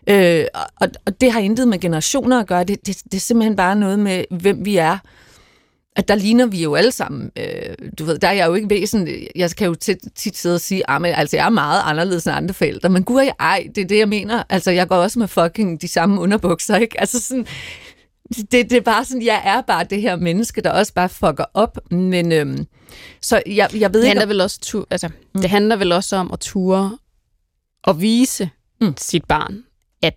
[0.08, 0.46] Øh,
[0.82, 2.64] og, og det har intet med generationer at gøre.
[2.64, 4.98] Det, det, det er simpelthen bare noget med, hvem vi er.
[5.96, 7.32] At der ligner vi jo alle sammen.
[7.38, 9.08] Øh, du ved, der er jeg jo ikke væsen.
[9.36, 12.36] Jeg kan jo tit, tit sidde og sige, at altså, jeg er meget anderledes end
[12.36, 12.90] andre forældre.
[12.90, 14.44] Men gud, jeg ej, det er det, jeg mener.
[14.50, 17.00] Altså, jeg går også med fucking de samme underbukser, ikke?
[17.02, 17.46] Altså sådan,
[18.36, 21.46] det, det er bare sådan, jeg er bare det her menneske, der også bare fucker
[21.54, 21.78] op.
[21.92, 22.66] Men øhm,
[23.22, 24.08] så jeg, jeg ved Det ikke...
[24.08, 25.42] handler om- vel også, tu- altså, mm.
[25.42, 26.98] det handler vel også om at ture
[27.84, 28.50] og vise
[28.82, 28.94] Mm.
[28.98, 29.64] sit barn,
[30.04, 30.14] at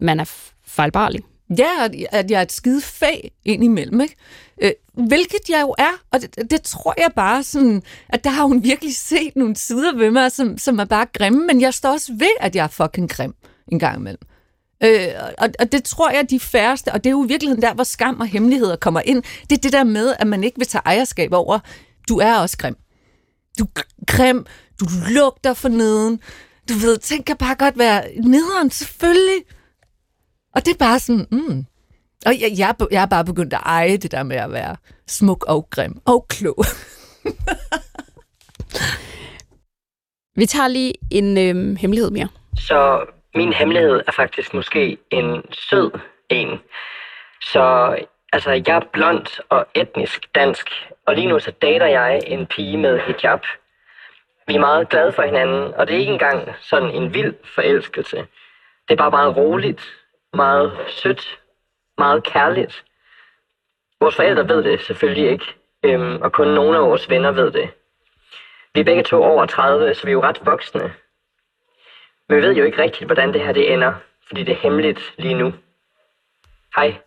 [0.00, 0.30] man er
[0.66, 1.20] fejlbarlig.
[1.58, 1.70] Ja,
[2.12, 4.16] at- jeg er et skide fag indimellem, ikke?
[4.62, 8.44] Øh, hvilket jeg jo er, og det, det tror jeg bare sådan, at der har
[8.44, 11.90] hun virkelig set nogle sider ved mig, som, som er bare grimme, men jeg står
[11.92, 13.34] også ved, at jeg er fucking grim
[13.68, 14.20] en gang imellem.
[14.84, 17.74] Øh, og, og det tror jeg, de færreste, og det er jo i virkeligheden der,
[17.74, 20.66] hvor skam og hemmeligheder kommer ind, det er det der med, at man ikke vil
[20.66, 21.58] tage ejerskab over,
[22.08, 22.76] du er også grim.
[23.58, 24.46] Du er grim,
[24.80, 26.20] du lugter for neden,
[26.68, 29.42] du ved, ting kan bare godt være nederen, selvfølgelig.
[30.54, 31.66] Og det er bare sådan, mm.
[32.26, 35.44] Og jeg, jeg, jeg er bare begyndt at eje det der med at være smuk
[35.48, 36.64] og grim og klog.
[40.36, 42.28] Vi tager lige en øhm, hemmelighed mere.
[42.56, 45.90] Så min hemmelighed er faktisk måske en sød
[46.28, 46.48] en.
[47.42, 47.96] Så
[48.32, 50.70] altså, jeg er blond og etnisk dansk,
[51.06, 53.40] og lige nu så dater jeg en pige med hijab.
[54.46, 58.16] Vi er meget glade for hinanden, og det er ikke engang sådan en vild forelskelse.
[58.88, 59.80] Det er bare meget roligt,
[60.34, 61.38] meget sødt,
[61.98, 62.84] meget kærligt.
[64.00, 65.44] Vores forældre ved det selvfølgelig ikke,
[65.84, 67.70] øhm, og kun nogle af vores venner ved det.
[68.74, 70.92] Vi er begge to over 30, så vi er jo ret voksne.
[72.28, 73.94] Men vi ved jo ikke rigtigt, hvordan det her det ender,
[74.26, 75.52] fordi det er hemmeligt lige nu.
[76.76, 76.98] Hej.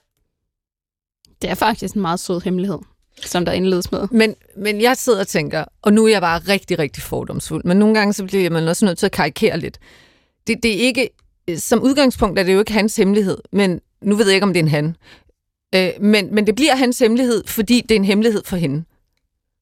[1.42, 2.80] Det er faktisk en meget sød hemmelighed,
[3.18, 4.08] som der indledes med.
[4.12, 7.78] Men, men jeg sidder og tænker, og nu er jeg bare rigtig, rigtig fordomsfuld, men
[7.78, 9.80] nogle gange så bliver man også nødt til at karikere lidt.
[10.48, 11.10] Det, det er ikke,
[11.56, 14.60] som udgangspunkt er det jo ikke hans hemmelighed, men nu ved jeg ikke, om det
[14.60, 14.96] er en han.
[15.76, 18.84] Øh, men, men det bliver hans hemmelighed, fordi det er en hemmelighed for hende.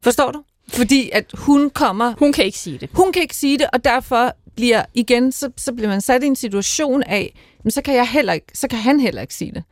[0.03, 0.43] Forstår du?
[0.67, 2.13] Fordi at hun kommer...
[2.19, 2.89] Hun kan ikke sige det.
[2.93, 6.25] Hun kan ikke sige det, og derfor bliver igen, så, så bliver man sat i
[6.25, 9.51] en situation af, men så kan, jeg heller ikke, så kan han heller ikke sige
[9.51, 9.63] det.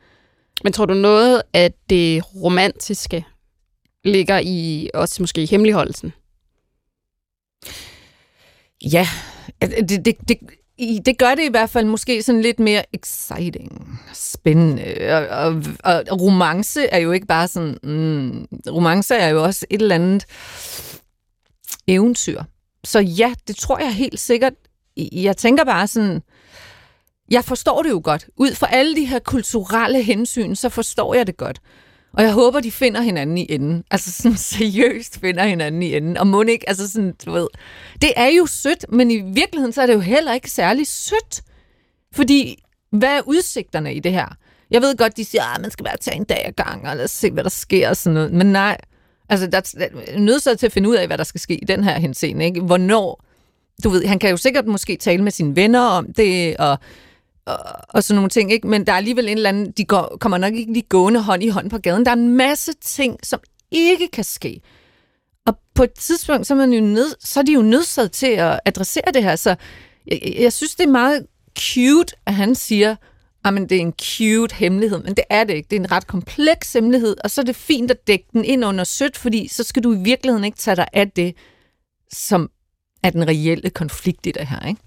[0.64, 3.24] Men tror du noget af det romantiske
[4.04, 6.12] ligger i også måske i hemmeligholdelsen?
[8.82, 9.08] Ja,
[9.62, 10.38] det, det, det,
[10.78, 15.28] det gør det i hvert fald måske sådan lidt mere exciting, spændende.
[15.30, 17.78] Og, og, og romance er jo ikke bare sådan...
[17.82, 20.24] Mm, romance er jo også et eller andet
[21.86, 22.42] eventyr.
[22.84, 24.52] Så ja, det tror jeg helt sikkert.
[25.12, 26.22] Jeg tænker bare sådan...
[27.30, 28.28] Jeg forstår det jo godt.
[28.36, 31.60] Ud fra alle de her kulturelle hensyn, så forstår jeg det godt.
[32.16, 33.84] Og jeg håber, de finder hinanden i enden.
[33.90, 36.16] Altså sådan seriøst finder hinanden i enden.
[36.16, 37.46] Og må ikke, altså sådan, du ved.
[38.02, 41.42] Det er jo sødt, men i virkeligheden så er det jo heller ikke særlig sødt.
[42.12, 44.26] Fordi, hvad er udsigterne i det her?
[44.70, 46.88] Jeg ved godt, de siger, at ah, man skal bare tage en dag ad gang,
[46.88, 48.32] og lad os se, hvad der sker og sådan noget.
[48.32, 48.76] Men nej,
[49.28, 51.84] altså der er nødt til at finde ud af, hvad der skal ske i den
[51.84, 52.44] her henseende.
[52.44, 52.60] Ikke?
[52.60, 53.24] Hvornår,
[53.84, 56.78] du ved, han kan jo sikkert måske tale med sine venner om det, og
[57.46, 58.66] og, og sådan nogle ting, ikke?
[58.66, 61.42] Men der er alligevel en eller anden, de går, kommer nok ikke lige gående hånd
[61.42, 62.04] i hånd på gaden.
[62.04, 64.60] Der er en masse ting, som ikke kan ske.
[65.46, 68.26] Og på et tidspunkt, så er, man jo ned, så er de jo nødsaget til
[68.26, 69.36] at adressere det her.
[69.36, 69.56] Så
[70.06, 71.26] jeg, jeg synes, det er meget
[71.58, 72.96] cute, at han siger,
[73.44, 75.66] ah, at det er en cute hemmelighed, men det er det ikke.
[75.70, 78.64] Det er en ret kompleks hemmelighed, og så er det fint at dække den ind
[78.64, 81.36] under sødt, fordi så skal du i virkeligheden ikke tage dig af det,
[82.12, 82.50] som
[83.02, 84.80] er den reelle konflikt i det her, ikke?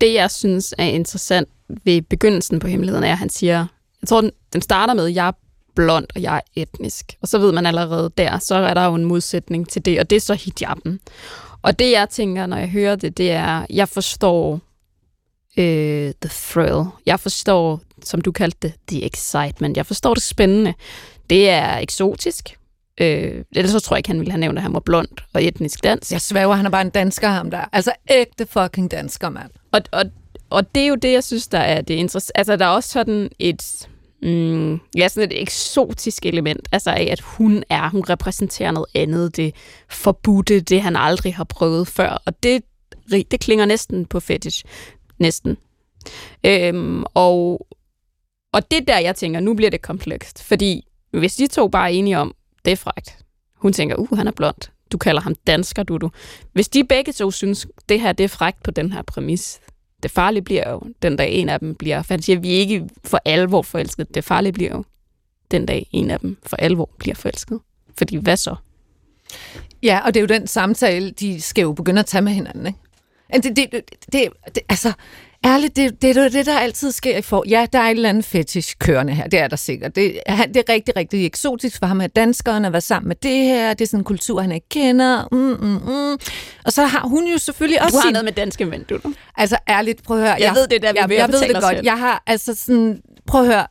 [0.00, 1.48] Det, jeg synes er interessant
[1.84, 3.66] ved begyndelsen på hemmeligheden, er, at han siger,
[4.02, 5.32] jeg tror, den, den starter med, jeg er
[5.74, 7.16] blond, og jeg er etnisk.
[7.22, 10.10] Og så ved man allerede der, så er der jo en modsætning til det, og
[10.10, 11.00] det er så hijaben.
[11.62, 14.60] Og det, jeg tænker, når jeg hører det, det er, jeg forstår
[15.56, 16.84] øh, the thrill.
[17.06, 19.76] Jeg forstår, som du kaldte det, the excitement.
[19.76, 20.74] Jeg forstår det spændende.
[21.30, 22.56] Det er eksotisk.
[23.00, 25.44] Øh, ellers så tror jeg ikke, han ville have nævnt, at han var blond og
[25.44, 26.12] etnisk dansk.
[26.12, 27.64] Jeg svæver, han er bare en dansker, ham der.
[27.72, 29.50] Altså ægte fucking dansker, mand.
[29.72, 30.04] Og, og,
[30.50, 32.38] og det er jo det, jeg synes, der er det interessante.
[32.38, 33.88] Altså, der er også sådan et,
[34.22, 39.36] mm, ja, sådan et eksotisk element, altså af, at hun er, hun repræsenterer noget andet,
[39.36, 39.54] det
[39.90, 42.62] forbudte, det han aldrig har prøvet før, og det,
[43.10, 44.64] det klinger næsten på fetish.
[45.18, 45.56] Næsten.
[46.46, 47.66] Øhm, og,
[48.52, 51.94] og det der, jeg tænker, nu bliver det komplekst, fordi hvis de to bare er
[51.94, 53.18] enige om, det er frækt.
[53.54, 54.70] Hun tænker, uh, han er blond.
[54.92, 56.10] Du kalder ham dansker, du du.
[56.52, 59.60] Hvis de begge to synes, det her det er frækt på den her præmis,
[60.02, 62.58] det farlige bliver jo, den dag en af dem bliver, for han siger, vi er
[62.58, 64.14] ikke for alvor forelsket.
[64.14, 64.84] Det farlige bliver jo,
[65.50, 67.60] den dag en af dem for alvor bliver forelsket.
[67.98, 68.56] Fordi hvad så?
[69.82, 72.66] Ja, og det er jo den samtale, de skal jo begynde at tage med hinanden,
[72.66, 72.78] ikke?
[73.34, 73.82] Det, det, det,
[74.12, 74.92] det, det, altså,
[75.46, 77.44] ærligt, det, det er det, der altid sker i for.
[77.48, 79.96] Ja, der er et eller andet fetish kørende her, det er der sikkert.
[79.96, 83.74] Det, det er rigtig, rigtig eksotisk for ham, at danskerne var sammen med det her.
[83.74, 85.28] Det er sådan en kultur, han ikke kender.
[85.32, 86.18] Mm, mm, mm.
[86.64, 87.92] Og så har hun jo selvfølgelig også...
[87.92, 88.12] Du har sin...
[88.12, 88.98] noget med danske mænd, du.
[89.36, 90.32] Altså ærligt, prøv at høre.
[90.32, 91.84] Jeg, jeg ved det, der vi jeg, jeg ved det godt.
[91.84, 93.00] Jeg har altså sådan...
[93.26, 93.66] Prøv at høre.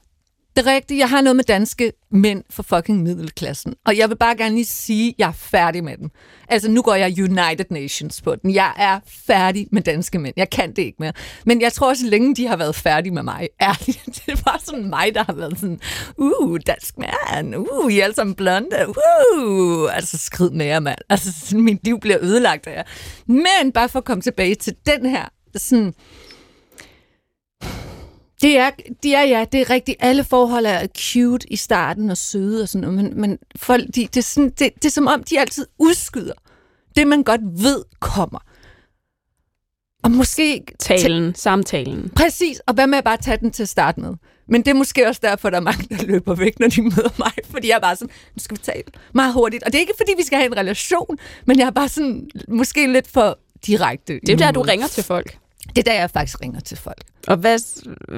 [0.55, 3.73] Det er rigtigt, jeg har noget med danske mænd for fucking middelklassen.
[3.85, 6.09] Og jeg vil bare gerne lige sige, at jeg er færdig med dem.
[6.49, 8.53] Altså, nu går jeg United Nations på den.
[8.53, 10.33] Jeg er færdig med danske mænd.
[10.37, 11.13] Jeg kan det ikke mere.
[11.45, 13.47] Men jeg tror også, længe de har været færdige med mig.
[13.61, 15.79] Ærligt, det var sådan mig, der har været sådan,
[16.17, 20.99] uh, dansk mand, uh, I er alle sammen blonde, uh, altså skrid med jer, mand.
[21.09, 22.83] Altså, min liv bliver ødelagt af jer.
[23.27, 25.93] Men bare for at komme tilbage til den her, sådan,
[28.41, 28.69] det er,
[29.03, 29.97] det er, ja, det er rigtigt.
[29.99, 34.01] Alle forhold er cute i starten og søde og sådan noget, men, men folk, de,
[34.01, 36.33] det, er sådan, det, det er som om, de altid udskyder
[36.95, 38.39] det, man godt ved kommer.
[40.03, 40.65] Og måske...
[40.79, 42.11] Talen, samtalen.
[42.15, 44.13] Præcis, og hvad med at bare tage den til at starte med?
[44.47, 47.19] Men det er måske også derfor, der er mange, der løber væk, når de møder
[47.19, 49.63] mig, fordi jeg er bare sådan, nu skal vi tale meget hurtigt.
[49.63, 52.29] Og det er ikke, fordi vi skal have en relation, men jeg er bare sådan,
[52.47, 54.19] måske lidt for direkte.
[54.19, 55.37] Det er der, du ringer til folk.
[55.69, 57.01] Det er der, jeg faktisk ringer til folk.
[57.27, 57.59] Og hvad,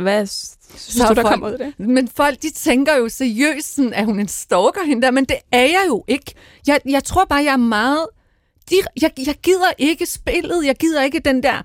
[0.04, 1.88] hvad synes Så du, der folk- kommer ud af det?
[1.88, 5.26] Men folk, de tænker jo seriøst, sådan, at hun er en stalker hende der, men
[5.26, 6.34] det er jeg jo ikke.
[6.68, 8.08] Jeg, jeg tror bare, jeg er meget...
[8.70, 11.62] De, jeg, jeg gider ikke spillet, jeg gider ikke den der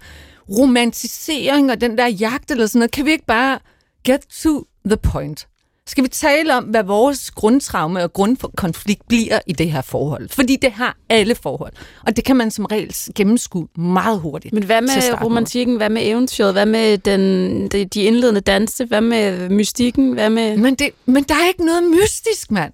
[0.58, 2.90] romantisering og den der jagt eller sådan noget.
[2.90, 3.58] Kan vi ikke bare
[4.04, 5.48] get to the point?
[5.86, 10.28] Skal vi tale om, hvad vores grundtraume og grundkonflikt bliver i det her forhold?
[10.28, 11.72] Fordi det har alle forhold.
[12.06, 14.54] Og det kan man som regel gennemskue meget hurtigt.
[14.54, 15.76] Men hvad med romantikken?
[15.76, 16.52] Hvad med eventyret?
[16.52, 18.84] Hvad med den, de, de indledende danse?
[18.84, 20.12] Hvad med mystikken?
[20.12, 20.56] Hvad med...
[20.56, 22.72] Men, det, men der er ikke noget mystisk, mand.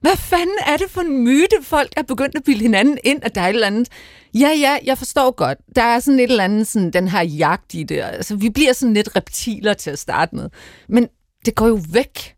[0.00, 3.34] Hvad fanden er det for en myte, folk er begyndt at bilde hinanden ind, at
[3.34, 3.88] der er et eller andet...
[4.34, 5.58] Ja, ja, jeg forstår godt.
[5.76, 8.00] Der er sådan et eller andet, sådan, den her jagt i det.
[8.00, 10.48] Altså, vi bliver sådan lidt reptiler til at starte med.
[10.88, 11.08] Men
[11.46, 12.34] det går jo væk.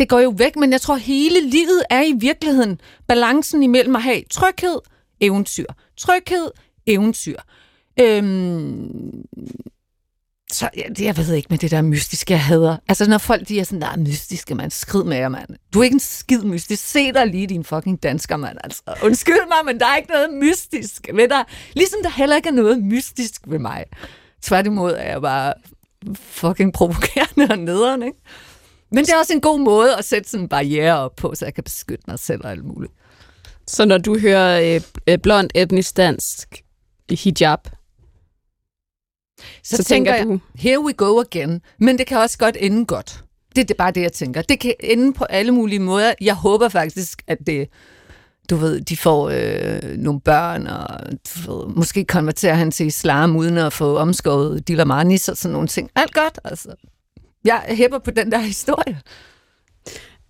[0.00, 4.02] Det går jo væk, men jeg tror, hele livet er i virkeligheden balancen imellem at
[4.02, 4.78] have tryghed,
[5.20, 5.64] eventyr.
[5.96, 6.50] Tryghed,
[6.86, 7.36] eventyr.
[8.00, 9.24] Øhm,
[10.52, 12.76] så jeg, jeg ved ikke med det der mystiske, jeg hader.
[12.88, 14.70] Altså, når folk de er sådan, der er mystiske, mand.
[14.70, 15.48] Skrid med jer, mand.
[15.74, 16.86] Du er ikke en skid mystisk.
[16.86, 18.58] Se dig lige, din fucking dansker, mand.
[18.64, 21.44] Altså, undskyld mig, men der er ikke noget mystisk ved dig.
[21.72, 23.84] Ligesom der heller ikke er noget mystisk ved mig.
[24.42, 25.54] Tværtimod er jeg bare
[26.14, 28.18] fucking provokerende og nederen, ikke?
[28.92, 31.44] Men det er også en god måde at sætte sådan en barriere op på, så
[31.44, 32.92] jeg kan beskytte mig selv og alt muligt.
[33.66, 36.62] Så når du hører øh, øh, blond etnisk dansk
[37.10, 37.58] hijab,
[39.62, 41.60] Så, så, tænker jeg, du, here we go again.
[41.78, 43.24] Men det kan også godt ende godt.
[43.56, 44.42] Det, det er bare det, jeg tænker.
[44.42, 46.14] Det kan ende på alle mulige måder.
[46.20, 47.68] Jeg håber faktisk, at det,
[48.50, 53.36] du ved, de får øh, nogle børn, og du ved, måske konverterer han til islam,
[53.36, 55.90] uden at få omskåret dilamanis og sådan nogle ting.
[55.94, 56.68] Alt godt, altså.
[57.44, 59.00] Jeg hæpper på den der historie.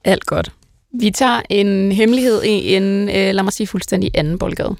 [0.04, 0.52] alt godt.
[1.00, 4.76] Vi tager en hemmelighed i en, øh, lad mig sige, fuldstændig anden boldgade.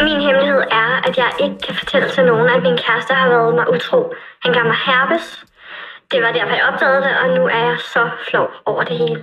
[0.00, 3.54] Min hemmelighed er, at jeg ikke kan fortælle til nogen, at min kæreste har været
[3.54, 4.00] mig utro.
[4.42, 5.44] Han gav mig herpes.
[6.10, 9.22] Det var derfor, jeg opdagede det, og nu er jeg så flov over det hele.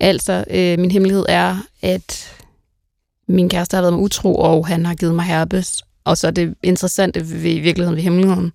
[0.00, 2.36] Altså, øh, min hemmelighed er, at
[3.28, 5.82] min kæreste har været mig utro, og han har givet mig herpes.
[6.04, 8.52] Og så er det interessante ved i virkeligheden ved hemmeligheden.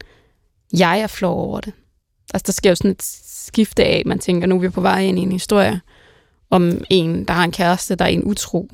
[0.77, 1.73] Jeg er flov over det.
[2.33, 4.99] Altså, der sker jo sådan et skifte af, man tænker, nu er vi på vej
[4.99, 5.81] ind i en historie
[6.49, 8.69] om en, der har en kæreste, der er en utro.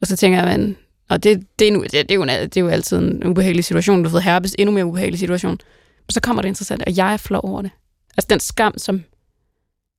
[0.00, 0.76] Og så tænker man,
[1.08, 3.64] og det, det, er, nu, det, det, er jo, det er jo altid en ubehagelig
[3.64, 3.98] situation.
[3.98, 5.58] Du har fået herpes, endnu mere ubehagelig situation.
[6.06, 7.70] Men så kommer det interessante, og jeg er flov over det.
[8.16, 9.04] Altså den skam, som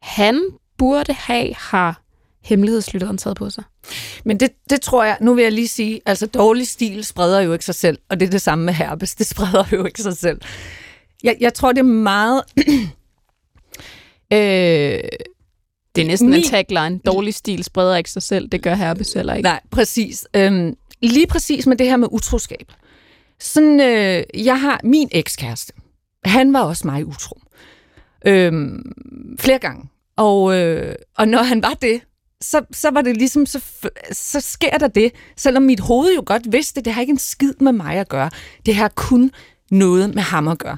[0.02, 0.42] han
[0.78, 2.02] burde have, har
[2.44, 3.64] hemmelighedslytteren taget på sig.
[4.26, 7.54] Men det, det tror jeg, nu vil jeg lige sige, altså dårlig stil spreder jo
[7.54, 10.18] ikke sig selv, og det er det samme med herpes, det spreder jo ikke sig
[10.18, 10.42] selv.
[11.26, 12.44] Jeg, jeg tror, det er meget...
[14.34, 15.00] øh,
[15.96, 17.00] Det er næsten Min- en tagline.
[17.06, 18.48] Dårlig stil spreder ikke sig selv.
[18.50, 19.44] Det gør herpes heller ikke.
[19.48, 20.28] Nej, præcis.
[20.36, 22.72] Øhm, lige præcis med det her med utroskab.
[23.40, 25.74] Sådan, øh, jeg har min ekskæreste.
[26.26, 27.40] Han var også mig utro.
[28.26, 28.82] Øhm,
[29.40, 29.90] flere gange.
[30.18, 32.02] Og, øh, og når han var det,
[32.42, 33.60] så, så var det ligesom, så,
[34.12, 35.12] så sker der det.
[35.38, 38.30] Selvom mit hoved jo godt vidste, det har ikke en skid med mig at gøre.
[38.66, 39.32] Det har kun
[39.72, 40.78] noget med ham at gøre.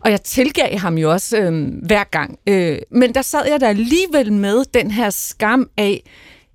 [0.00, 2.38] Og jeg tilgav ham jo også øh, hver gang.
[2.46, 6.02] Øh, men der sad jeg der alligevel med den her skam af,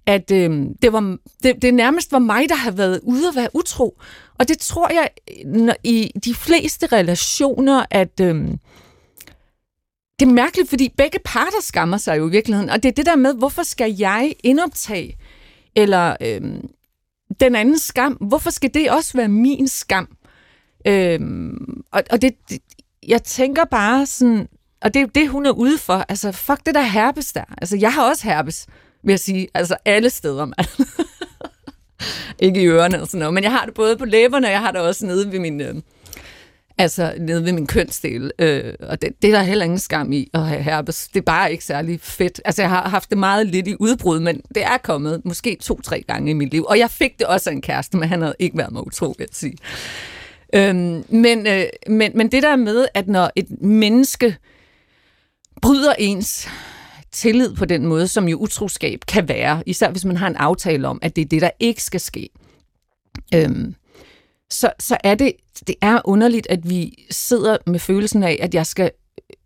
[0.06, 3.50] at øh, det, var, det, det nærmest var mig, der havde været ude at være
[3.54, 3.98] utro.
[4.40, 5.10] Og det tror jeg
[5.46, 8.36] når, i de fleste relationer, at øh,
[10.20, 12.70] det er mærkeligt, fordi begge parter skammer sig jo i virkeligheden.
[12.70, 15.18] Og det er det der med, hvorfor skal jeg indoptage,
[15.76, 16.42] eller øh,
[17.40, 20.08] den anden skam, hvorfor skal det også være min skam?
[20.88, 22.60] Øhm, og, og det, det,
[23.08, 24.48] jeg tænker bare sådan,
[24.82, 26.06] og det er jo det, hun er ude for.
[26.10, 27.43] Altså, fuck det der herpes der.
[27.58, 28.67] Altså, jeg har også herpes,
[29.04, 29.48] vil jeg sige.
[29.54, 30.88] Altså, alle steder, mand.
[32.39, 33.34] Ikke i ørerne og sådan noget.
[33.34, 35.62] Men jeg har det både på læberne, og jeg har det også nede ved min...
[35.62, 35.76] Øh,
[36.78, 38.32] altså, nede ved min kønsdel.
[38.39, 41.08] Øh, og det, det er der heller ingen skam i at have herpes.
[41.08, 42.41] Det er bare ikke særlig fedt.
[42.46, 46.04] Altså, jeg har haft det meget lidt i udbrud, men det er kommet måske to-tre
[46.08, 46.65] gange i mit liv.
[46.69, 49.06] Og jeg fik det også af en kæreste, men han havde ikke været mig utro,
[49.06, 49.58] vil jeg sige.
[50.56, 54.38] Øhm, men, øh, men, men det der med, at når et menneske
[55.62, 56.50] bryder ens
[57.12, 60.88] tillid på den måde, som jo utroskab kan være, især hvis man har en aftale
[60.88, 62.30] om, at det er det, der ikke skal ske,
[63.36, 63.76] øhm,
[64.50, 65.34] så, så er det,
[65.68, 68.92] det er underligt, at vi sidder med følelsen af, at jeg skal...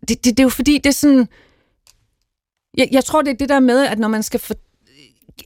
[0.08, 1.28] Det, det, det er jo fordi, det er sådan...
[2.76, 4.54] Jeg, jeg tror, det er det der med, at når man skal for,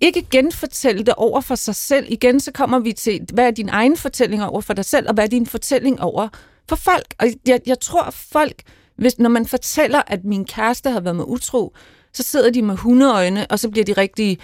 [0.01, 2.07] ikke genfortælle det over for sig selv.
[2.09, 5.15] Igen, så kommer vi til, hvad er din egen fortælling over for dig selv, og
[5.15, 6.29] hvad er din fortælling over
[6.69, 7.15] for folk.
[7.19, 8.63] Og jeg, jeg tror, folk,
[8.97, 11.75] hvis, når man fortæller, at min kæreste har været med utro,
[12.13, 14.39] så sidder de med hundeøjne, og så bliver de rigtig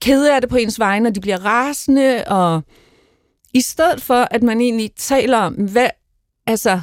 [0.00, 2.62] kede af det på ens vegne, og de bliver rasende, og
[3.54, 5.88] i stedet for, at man egentlig taler om, hvad,
[6.46, 6.80] altså,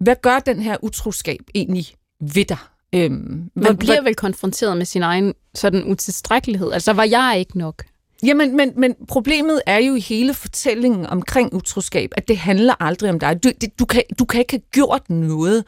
[0.00, 1.86] hvad gør den her utroskab egentlig
[2.20, 2.58] ved dig?
[2.94, 6.72] Øhm, man bliver hvad, vel konfronteret med sin egen sådan utilstrækkelighed.
[6.72, 7.84] Altså, var jeg ikke nok?
[8.22, 13.10] Jamen, men, men problemet er jo i hele fortællingen omkring utroskab, at det handler aldrig
[13.10, 13.44] om dig.
[13.44, 15.64] Du, det, du, kan, du kan ikke have gjort noget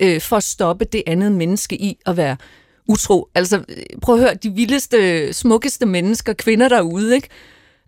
[0.00, 2.36] øh, for at stoppe det andet menneske i at være
[2.88, 3.28] utro.
[3.34, 3.64] Altså,
[4.02, 7.28] prøv at høre, de vildeste, smukkeste mennesker, kvinder derude, ikke?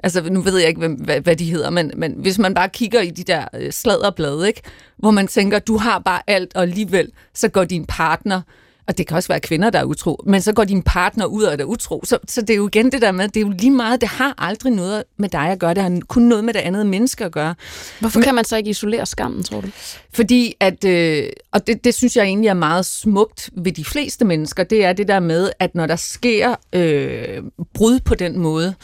[0.03, 2.69] Altså, nu ved jeg ikke, hvem, hvad, hvad de hedder, men, men hvis man bare
[2.69, 4.63] kigger i de der øh, sladderblade, ikke?
[4.97, 8.41] hvor man tænker, du har bare alt, og alligevel så går din partner
[8.89, 11.43] og det kan også være kvinder, der er utro, men så går din partner ud
[11.43, 12.03] og er utro.
[12.05, 14.09] Så, så det er jo igen det der med, det er jo lige meget, det
[14.09, 17.25] har aldrig noget med dig at gøre, det har kun noget med det andet menneske
[17.25, 17.55] at gøre.
[18.01, 19.69] Hvorfor men, kan man så ikke isolere skammen, tror du?
[20.15, 24.25] Fordi at, øh, og det, det synes jeg egentlig er meget smukt ved de fleste
[24.25, 27.43] mennesker, det er det der med, at når der sker øh,
[27.75, 28.75] brud på den måde,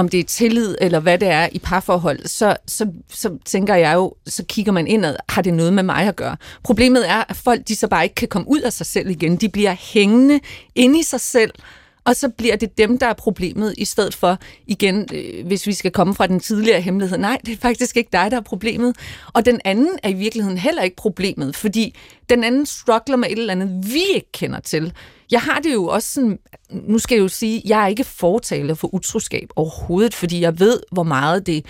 [0.00, 3.94] om det er tillid eller hvad det er i parforhold, så, så, så tænker jeg
[3.94, 6.36] jo, så kigger man indad, har det noget med mig at gøre?
[6.64, 9.36] Problemet er, at folk de så bare ikke kan komme ud af sig selv igen.
[9.36, 10.40] De bliver hængende
[10.74, 11.50] inde i sig selv,
[12.10, 15.72] og så bliver det dem, der er problemet, i stedet for, igen, øh, hvis vi
[15.72, 18.96] skal komme fra den tidligere hemmelighed, nej, det er faktisk ikke dig, der er problemet.
[19.32, 21.94] Og den anden er i virkeligheden heller ikke problemet, fordi
[22.28, 24.92] den anden struggler med et eller andet, vi ikke kender til.
[25.30, 26.38] Jeg har det jo også sådan,
[26.70, 30.80] nu skal jeg jo sige, jeg er ikke fortaler for utroskab overhovedet, fordi jeg ved,
[30.92, 31.64] hvor meget det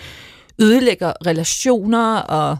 [0.59, 2.57] ødelægger relationer og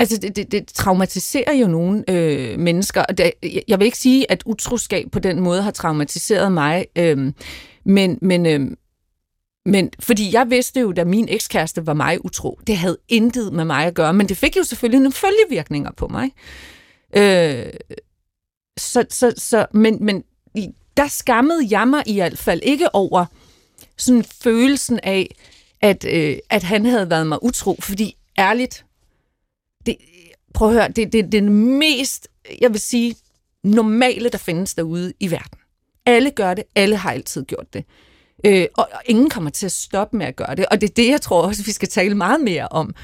[0.00, 3.02] Altså, det, det, det traumatiserer jo nogle øh, mennesker.
[3.08, 3.32] Og det,
[3.68, 7.32] jeg vil ikke sige, at utroskab på den måde har traumatiseret mig, øh,
[7.84, 8.60] men, men, øh,
[9.66, 13.64] men fordi jeg vidste jo, da min ekskæreste var mig utro, det havde intet med
[13.64, 16.30] mig at gøre, men det fik jo selvfølgelig nogle følgevirkninger på mig.
[17.16, 17.72] Øh,
[18.78, 20.24] så, så, så, men, men
[20.96, 23.24] der skammede jeg mig i hvert fald ikke over
[23.96, 25.36] sådan følelsen af,
[25.80, 28.84] at, øh, at han havde været mig utro, fordi ærligt,
[29.86, 29.96] det,
[30.54, 32.28] prøv at høre, det, det, det er den mest,
[32.60, 33.14] jeg vil sige,
[33.64, 35.58] normale, der findes derude i verden.
[36.06, 37.84] Alle gør det, alle har altid gjort det.
[38.44, 40.66] Øh, og, og ingen kommer til at stoppe med at gøre det.
[40.66, 42.94] Og det er det, jeg tror også, vi skal tale meget mere om.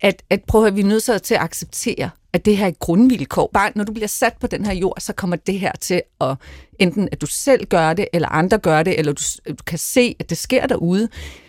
[0.00, 2.70] At, at prøv at høre, vi er nødt til at acceptere, at det her er
[2.70, 3.50] grundvilkår.
[3.52, 6.36] Bare når du bliver sat på den her jord, så kommer det her til at
[6.78, 10.16] enten at du selv gør det, eller andre gør det, eller du, du kan se,
[10.18, 11.08] at det sker derude.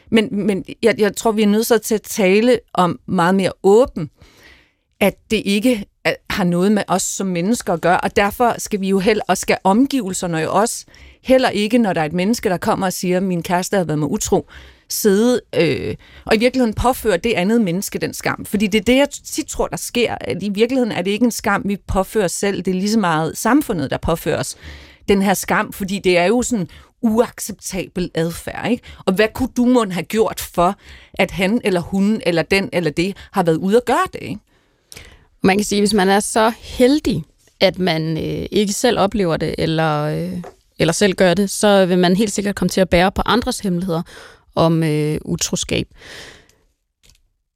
[0.09, 4.09] Men, men jeg, jeg tror, vi er nødt til at tale om meget mere åben,
[5.01, 5.85] at det ikke
[6.29, 9.37] har noget med os som mennesker at gøre, og derfor skal vi jo heller, og
[9.37, 10.85] skal omgivelserne jo også
[11.23, 13.99] heller ikke, når der er et menneske, der kommer og siger, min kæreste har været
[13.99, 14.47] med utro,
[14.89, 18.45] sidde øh, og i virkeligheden påføre det andet menneske den skam.
[18.45, 20.17] Fordi det er det, jeg tit tror, der sker.
[20.21, 22.61] At I virkeligheden er det ikke en skam, vi påfører selv.
[22.61, 24.57] Det er lige så meget samfundet, der påfører os
[25.09, 26.67] den her skam, fordi det er jo sådan
[27.01, 28.71] uacceptabel adfærd.
[28.71, 28.83] Ikke?
[29.05, 30.75] Og hvad kunne du måtte have gjort for,
[31.13, 34.21] at han eller hun eller den eller det har været ude at gøre det?
[34.21, 34.39] Ikke?
[35.43, 37.23] Man kan sige, at hvis man er så heldig,
[37.59, 40.43] at man øh, ikke selv oplever det, eller, øh,
[40.79, 43.59] eller selv gør det, så vil man helt sikkert komme til at bære på andres
[43.59, 44.01] hemmeligheder
[44.55, 45.87] om øh, utroskab.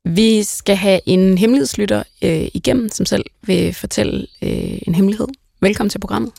[0.06, 5.28] Vi skal have en hemmelighedslytter øh, igennem, som selv vil fortælle øh, en hemmelighed.
[5.62, 6.34] Velkommen til programmet.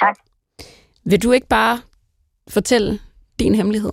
[0.00, 0.16] Tak.
[1.04, 1.80] Vil du ikke bare
[2.48, 2.98] fortælle
[3.38, 3.92] din hemmelighed?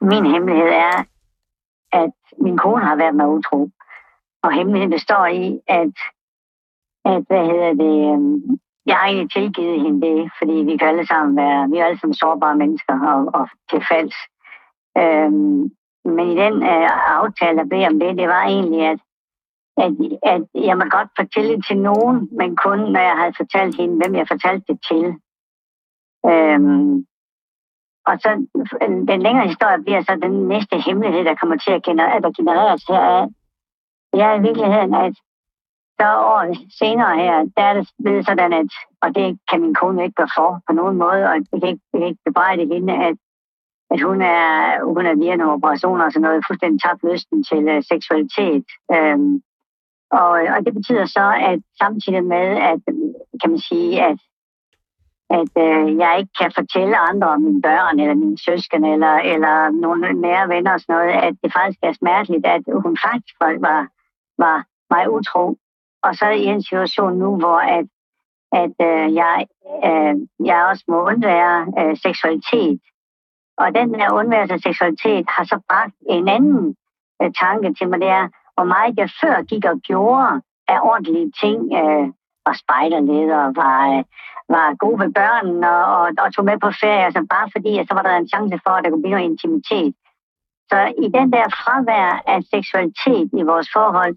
[0.00, 1.04] Min hemmelighed er,
[1.92, 3.70] at min kone har været med utro.
[4.48, 5.96] Og hemmeligheden består i, at,
[7.04, 11.06] at hvad hedder det, øhm, jeg har egentlig tilgivet hende det, fordi vi kan alle
[11.06, 14.18] sammen være, vi er alle sammen sårbare mennesker og, og til falds.
[15.02, 15.60] Øhm,
[16.14, 16.88] men i den øh,
[17.20, 19.00] aftale, der blev om det, det var egentlig, at,
[19.84, 19.92] at,
[20.32, 23.96] at jeg må godt fortælle det til nogen, men kun når jeg havde fortalt hende,
[23.96, 25.04] hvem jeg fortalte det til.
[26.30, 27.06] Øhm,
[28.08, 28.30] og så
[29.10, 32.84] den længere historie bliver så den næste hemmelighed, der kommer til at generere, der genereres
[32.88, 33.26] her af,
[34.12, 35.14] det er i virkeligheden, at
[36.00, 36.42] så år
[36.80, 38.70] senere her, der er det blevet sådan, at,
[39.02, 41.84] og det kan min kone ikke gøre for på nogen måde, og det kan ikke,
[41.92, 43.16] det kan ikke bebrejde hende, at,
[43.90, 47.62] at hun er, hun er via nogle operationer og sådan noget, fuldstændig tabt lysten til
[47.76, 48.66] uh, seksualitet.
[48.94, 49.42] Øhm,
[50.10, 52.80] og, og det betyder så, at samtidig med, at
[53.40, 54.18] kan man sige, at
[55.30, 59.70] at øh, jeg ikke kan fortælle andre om mine børn, eller mine søskende, eller, eller
[59.70, 63.78] nogle nære venner og sådan noget, at det faktisk er smerteligt, at hun faktisk var,
[64.38, 65.56] var mig utro.
[66.02, 67.86] Og så er i en situation nu, hvor at,
[68.52, 69.46] at øh, jeg,
[69.84, 70.14] øh,
[70.46, 72.80] jeg også må undvære øh, seksualitet.
[73.58, 76.76] Og den der undværelse af seksualitet har så bragt en anden
[77.22, 81.32] øh, tanke til mig, det er, hvor meget jeg før gik og gjorde af ordentlige
[81.42, 82.06] ting, øh,
[82.46, 84.04] var spejderleder, var, øh,
[84.54, 87.86] var god ved børnene og, og, og tog med på ferie, altså bare fordi, at
[87.88, 89.94] så var der en chance for, at der kunne blive noget intimitet.
[90.70, 94.14] Så i den der fravær af seksualitet i vores forhold,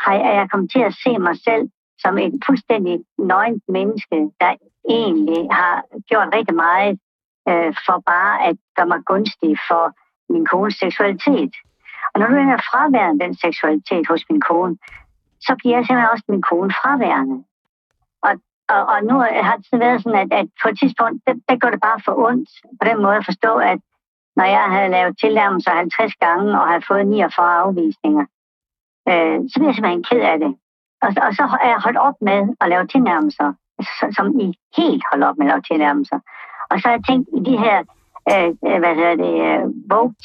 [0.00, 1.64] har jeg, er jeg kommet til at se mig selv
[2.02, 4.52] som et fuldstændig nøgent menneske, der
[4.88, 5.76] egentlig har
[6.08, 6.98] gjort rigtig meget
[7.48, 9.84] øh, for bare at gøre mig gunstig for
[10.32, 11.52] min kones seksualitet.
[12.12, 14.76] Og når du er fraværende den seksualitet hos min kone,
[15.46, 17.36] så bliver jeg simpelthen også min kone fraværende.
[18.26, 18.32] Og,
[18.74, 19.14] og, og nu
[19.48, 22.14] har det været sådan, at, at på et tidspunkt, der, der går det bare for
[22.26, 22.48] ondt
[22.80, 23.80] på den måde at forstå, at
[24.36, 28.24] når jeg havde lavet tilnærmelser 50 gange og havde fået 49 afvisninger,
[29.08, 30.52] øh, så bliver jeg simpelthen ked af det.
[31.04, 33.48] Og, og så er jeg holdt op med at lave tilnærmelser,
[33.78, 34.46] altså, som I
[34.76, 36.18] helt holdt op med at lave tilnærmelser.
[36.70, 37.78] Og så har jeg tænkt i de her
[38.32, 39.64] øh, øh hvad hedder det, øh,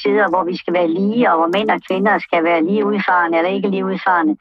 [0.02, 3.38] tider, hvor vi skal være lige, og hvor mænd og kvinder skal være lige udfarende
[3.38, 4.36] eller ikke lige udfarende,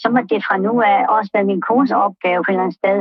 [0.00, 2.80] så må det fra nu af også være min kones opgave på et eller andet
[2.82, 2.98] sted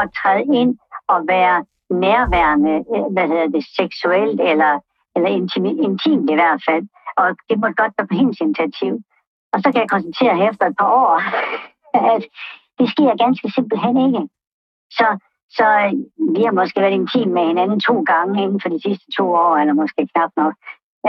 [0.00, 0.72] at træde ind
[1.12, 4.72] og være nærværende, øh, hvad hedder det, seksuelt eller,
[5.16, 6.84] eller intim, intimt i hvert fald.
[7.16, 8.92] Og det må godt være på hendes initiativ.
[9.52, 11.12] Og så kan jeg konstatere her efter et par år,
[12.14, 12.22] at
[12.78, 14.22] det sker ganske simpelthen ikke.
[14.98, 15.08] Så,
[15.56, 15.92] så øh,
[16.34, 19.56] vi har måske været intim med hinanden to gange inden for de sidste to år,
[19.56, 20.54] eller måske knap nok.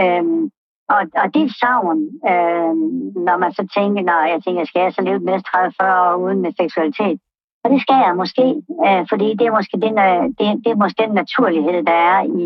[0.02, 0.52] Øhm,
[0.94, 2.00] og, og det er savn,
[2.32, 2.88] øhm,
[3.28, 6.42] når man så tænker, når jeg tænker, skal jeg så leve med 30-40 år uden
[6.42, 7.20] med seksualitet?
[7.64, 8.46] Og det skal jeg måske,
[8.86, 12.20] øh, fordi det er måske den, øh, det, det er måske den naturlighed, der er
[12.40, 12.44] i,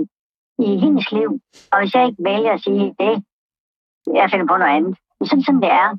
[0.66, 1.30] i hendes liv.
[1.72, 3.14] Og hvis jeg ikke vælger at sige det,
[4.14, 5.90] jeg finder på noget andet, det er sådan, som det er.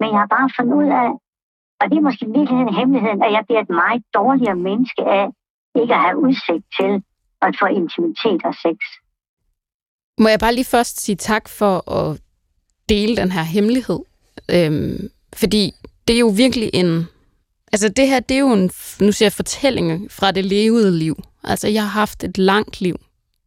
[0.00, 1.08] Men jeg har bare fundet ud af,
[1.80, 5.26] og det er måske virkelig den hemmelighed, at jeg bliver et meget dårligere menneske af
[5.80, 6.92] ikke at have udsigt til
[7.46, 8.78] at få intimitet og sex.
[10.18, 12.20] Må jeg bare lige først sige tak for at
[12.88, 14.00] dele den her hemmelighed?
[14.54, 15.72] Øhm, fordi
[16.08, 17.06] det er jo virkelig en...
[17.72, 21.16] Altså det her, det er jo en, nu siger jeg, fortælling fra det levede liv.
[21.44, 22.96] Altså jeg har haft et langt liv.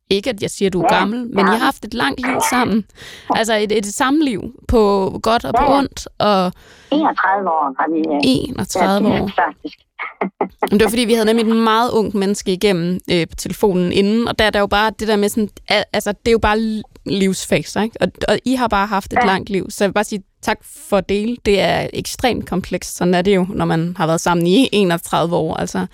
[0.10, 1.52] Ikke at jeg siger, at du er ja, gammel, men ja.
[1.52, 2.86] jeg har haft et langt liv sammen.
[3.30, 5.78] Altså et, et samliv på godt og på ja.
[5.78, 6.08] ondt.
[6.20, 6.52] Og
[6.92, 8.28] 31 år har vi.
[8.30, 9.32] 31 ja, år.
[9.36, 9.78] Faktisk.
[10.72, 14.28] det var fordi, vi havde nemlig et meget ung menneske igennem øh, på telefonen inden,
[14.28, 15.50] og der er der jo bare det der med sådan,
[15.94, 17.98] altså det er jo bare livsfaser, ikke?
[18.02, 19.26] Og, og I har bare haft et ja.
[19.26, 21.38] langt liv, så jeg vil bare sige tak for at dele.
[21.46, 25.36] Det er ekstremt komplekst, sådan er det jo, når man har været sammen i 31
[25.36, 25.86] år, altså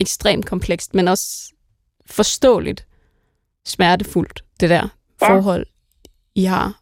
[0.00, 1.52] ekstremt komplekst, men også
[2.06, 2.86] forståeligt
[3.66, 4.88] smertefuldt, det der
[5.22, 5.28] ja.
[5.28, 5.66] forhold,
[6.34, 6.80] I har.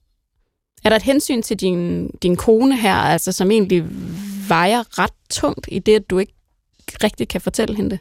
[0.85, 3.85] Er der et hensyn til din, din kone her, altså som egentlig
[4.49, 6.35] vejer ret tungt i det, at du ikke
[7.05, 8.01] rigtig kan fortælle hende det?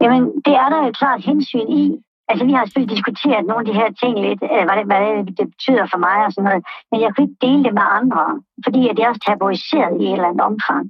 [0.00, 1.82] Jamen, det er der jo klart hensyn i.
[2.28, 5.02] Altså, vi har selvfølgelig diskuteret nogle af de her ting lidt, øh, hvad det, hvad
[5.38, 8.24] det betyder for mig og sådan noget, men jeg kunne ikke dele det med andre,
[8.64, 10.84] fordi det er også tabuiseret i et eller andet omfang.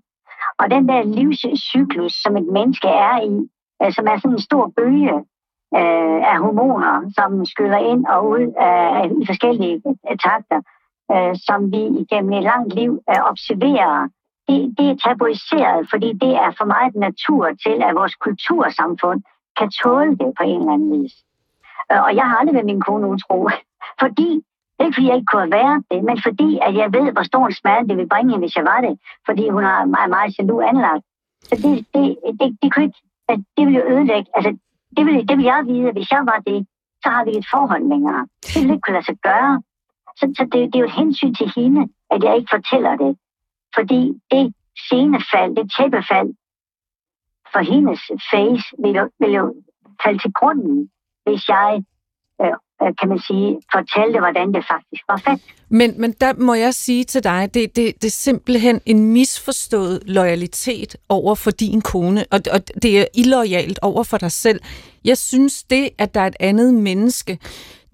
[0.60, 3.34] Og den der livscyklus, som et menneske er i,
[3.82, 5.16] øh, som er sådan en stor bølge
[5.74, 10.60] øh, af hormoner, som skyller ind og ud af, i forskellige øh, takter,
[11.12, 14.08] øh, som vi igennem et langt liv øh, observerer
[14.48, 19.22] det, det er tabuiseret, fordi det er for meget natur til, at vores kultursamfund
[19.58, 21.14] kan tåle det på en eller anden vis.
[21.90, 23.38] Og jeg har aldrig været min kone utro,
[24.02, 24.30] fordi
[24.76, 27.22] det er ikke, fordi jeg ikke kunne være det, men fordi at jeg ved, hvor
[27.22, 28.94] stor en smerte det vil bringe hende, hvis jeg var det.
[29.26, 31.04] Fordi hun har meget, meget jaloux anlagt.
[31.48, 33.00] Så det, det, det, det, kunne ikke,
[33.56, 34.28] det ville jo ødelægge.
[34.36, 34.50] Altså,
[34.97, 36.66] det ville, det ville jeg vide, at hvis jeg var det,
[37.03, 38.22] så har vi et forhold længere.
[38.43, 39.62] Det ville ikke kunne lade sig gøre.
[40.18, 43.12] Så, så det, det er jo et hensyn til hende, at jeg ikke fortæller det.
[43.76, 44.55] Fordi det
[44.89, 46.30] senefald, det tæppefald
[47.53, 49.45] for hendes face vil jo, vil jo
[50.05, 50.91] falde til grunden,
[51.24, 51.84] hvis jeg
[52.43, 55.43] Øh, kan man sige, fortalte, hvordan det faktisk var fedt.
[55.68, 60.03] Men, men der må jeg sige til dig, det, det, det er simpelthen en misforstået
[60.07, 64.61] loyalitet over for din kone, og, og det er illoyalt over for dig selv.
[65.05, 67.39] Jeg synes det, at der er et andet menneske,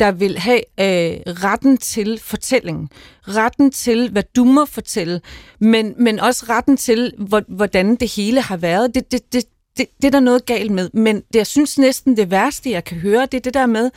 [0.00, 2.88] der vil have øh, retten til fortællingen,
[3.28, 5.20] Retten til, hvad du må fortælle,
[5.58, 7.12] men, men også retten til,
[7.48, 8.94] hvordan det hele har været.
[8.94, 9.44] Det, det, det,
[9.76, 10.90] det, det er der noget galt med.
[10.94, 13.90] Men det, jeg synes næsten det værste, jeg kan høre, det er det der med,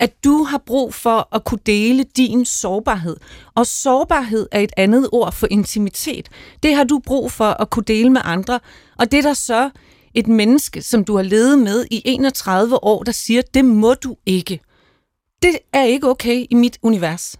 [0.00, 3.16] at du har brug for at kunne dele din sårbarhed.
[3.54, 6.28] Og sårbarhed er et andet ord for intimitet.
[6.62, 8.60] Det har du brug for at kunne dele med andre.
[8.98, 9.70] Og det er der så
[10.14, 14.16] et menneske, som du har levet med i 31 år, der siger, det må du
[14.26, 14.60] ikke.
[15.42, 17.36] Det er ikke okay i mit univers.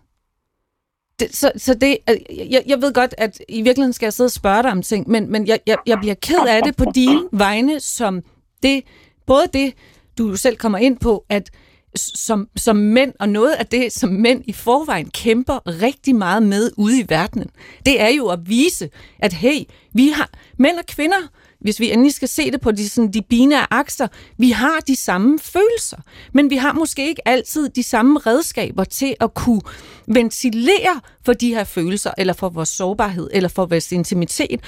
[1.21, 4.27] det, så, så det, øh, jeg, jeg ved godt, at i virkeligheden skal jeg sidde
[4.27, 6.85] og spørge dig om ting, men, men jeg, jeg, jeg bliver ked af det på
[6.95, 8.23] dine vegne, som
[8.63, 8.85] det,
[9.27, 9.75] både det,
[10.19, 11.51] du selv kommer ind på, at
[11.97, 16.71] som, som mænd, og noget af det, som mænd i forvejen kæmper rigtig meget med
[16.77, 17.51] ude i verdenen,
[17.87, 19.65] det er jo at vise, at hey,
[19.95, 21.29] vi har mænd og kvinder,
[21.61, 24.09] hvis vi endelig skal se det på de, sådan, de binære akser,
[24.39, 25.97] vi har de samme følelser,
[26.33, 29.61] men vi har måske ikke altid de samme redskaber til at kunne
[30.07, 34.61] ventilere for de her følelser, eller for vores sårbarhed, eller for vores intimitet.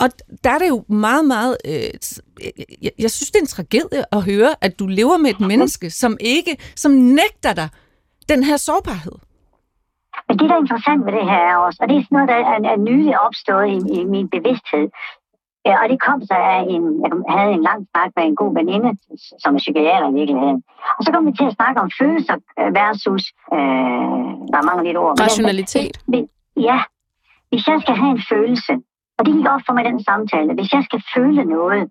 [0.00, 0.08] Og
[0.44, 1.56] der er det jo meget, meget...
[1.64, 1.72] Øh,
[2.82, 5.90] jeg, jeg synes, det er en tragedie at høre, at du lever med et menneske,
[5.90, 7.68] som ikke, som nægter dig
[8.28, 9.18] den her sårbarhed.
[10.28, 12.28] Men det, der er interessant ved det her er også, og det er sådan noget,
[12.28, 14.88] der er, er nylig opstået i, i min bevidsthed,
[15.66, 18.52] Ja, og det kom så af en, jeg havde en lang snak med en god
[18.58, 18.90] veninde,
[19.42, 20.58] som er psykiater i virkeligheden.
[20.98, 23.24] Og så kom vi til at snakke om følelser øh, versus,
[23.56, 25.20] øh, der er mange lidt ord.
[25.20, 25.94] Rationalitet.
[26.12, 26.28] Men,
[26.68, 26.78] ja,
[27.48, 28.72] hvis jeg skal have en følelse,
[29.22, 31.90] og det gik op for mig den samtale, hvis jeg skal føle noget,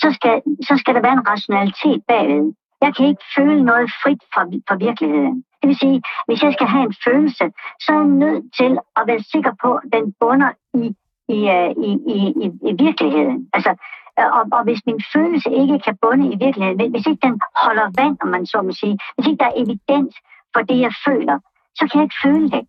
[0.00, 2.52] så skal, så skal der være en rationalitet bagved.
[2.84, 5.36] Jeg kan ikke føle noget frit fra, fra virkeligheden.
[5.60, 7.44] Det vil sige, hvis jeg skal have en følelse,
[7.82, 10.94] så er jeg nødt til at være sikker på, at den bunder i
[11.36, 13.48] i, øh, i, i, i, i virkeligheden.
[13.56, 13.72] Altså,
[14.18, 17.86] øh, og, og hvis min følelse ikke kan bunde i virkeligheden, hvis ikke den holder
[18.00, 20.14] vand, om man så må sige, hvis ikke der er evidens
[20.54, 21.38] for det, jeg føler,
[21.78, 22.62] så kan jeg ikke føle det.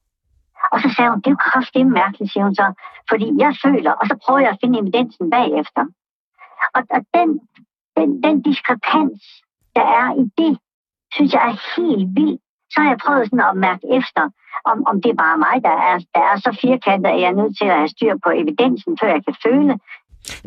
[0.72, 2.68] Og så sagde hun, det er jo kraftigt mærkeligt, siger hun så,
[3.10, 5.84] fordi jeg føler, og så prøver jeg at finde evidensen bagefter.
[6.76, 7.30] Og, og den,
[7.98, 9.22] den, den diskrepans,
[9.76, 10.54] der er i det,
[11.14, 12.42] synes jeg er helt vildt.
[12.72, 14.24] Så har jeg prøvet sådan at mærke efter,
[14.72, 17.40] om, om det er bare mig, der er, der er så firkantet, at jeg er
[17.42, 19.74] nødt til at have styr på evidensen, før jeg kan føle.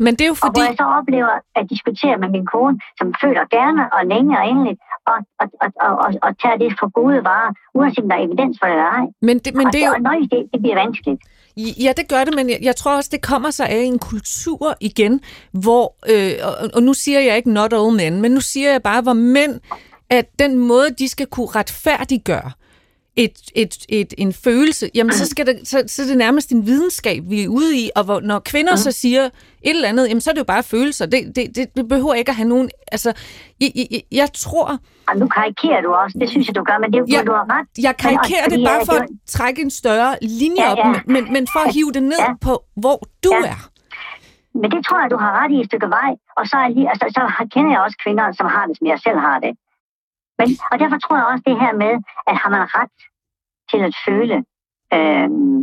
[0.05, 0.47] Men det er jo fordi...
[0.47, 4.31] Og hvor jeg så oplever at diskutere med min kone, som føler gerne og længe
[4.39, 4.79] og endeligt,
[5.11, 8.23] og, og, og, og, og, og tager det for gode varer, uanset om der er
[8.27, 9.05] evidens for det eller ej.
[9.27, 9.93] Men det, men det er jo...
[9.93, 11.21] Og det, det bliver vanskeligt.
[11.57, 14.75] Ja, det gør det, men jeg, jeg tror også, det kommer sig af en kultur
[14.81, 15.21] igen,
[15.51, 18.83] hvor, øh, og, og nu siger jeg ikke not all men, men nu siger jeg
[18.83, 19.59] bare, hvor mænd,
[20.09, 22.51] at den måde, de skal kunne retfærdiggøre,
[23.15, 26.65] et, et, et, en følelse, jamen så, skal det, så, så er det nærmest en
[26.65, 29.29] videnskab, vi er ude i, og hvor, når kvinder så siger et
[29.61, 31.05] eller andet, jamen så er det jo bare følelser.
[31.05, 32.69] Det, det, det, det behøver ikke at have nogen...
[32.91, 33.13] Altså,
[33.61, 34.79] jeg, jeg, jeg tror...
[35.07, 37.31] Og nu karikerer du også, det synes jeg, du gør, men det er jo, du
[37.31, 37.67] har ret.
[37.83, 40.89] Jeg karikerer det bare for at trække en større linje ja, ja.
[40.89, 42.33] op, men, men for at hive det ned ja.
[42.41, 43.49] på, hvor du ja.
[43.49, 43.69] er.
[44.61, 46.11] Men det tror jeg, du har ret i et stykke vej.
[46.37, 47.21] Og så, er lige, altså, så
[47.53, 49.51] kender jeg også kvinder, som har det, som jeg selv har det.
[50.39, 51.93] Men, og derfor tror jeg også det her med,
[52.29, 52.95] at har man ret
[53.71, 54.37] til at føle.
[54.93, 55.59] Øhm,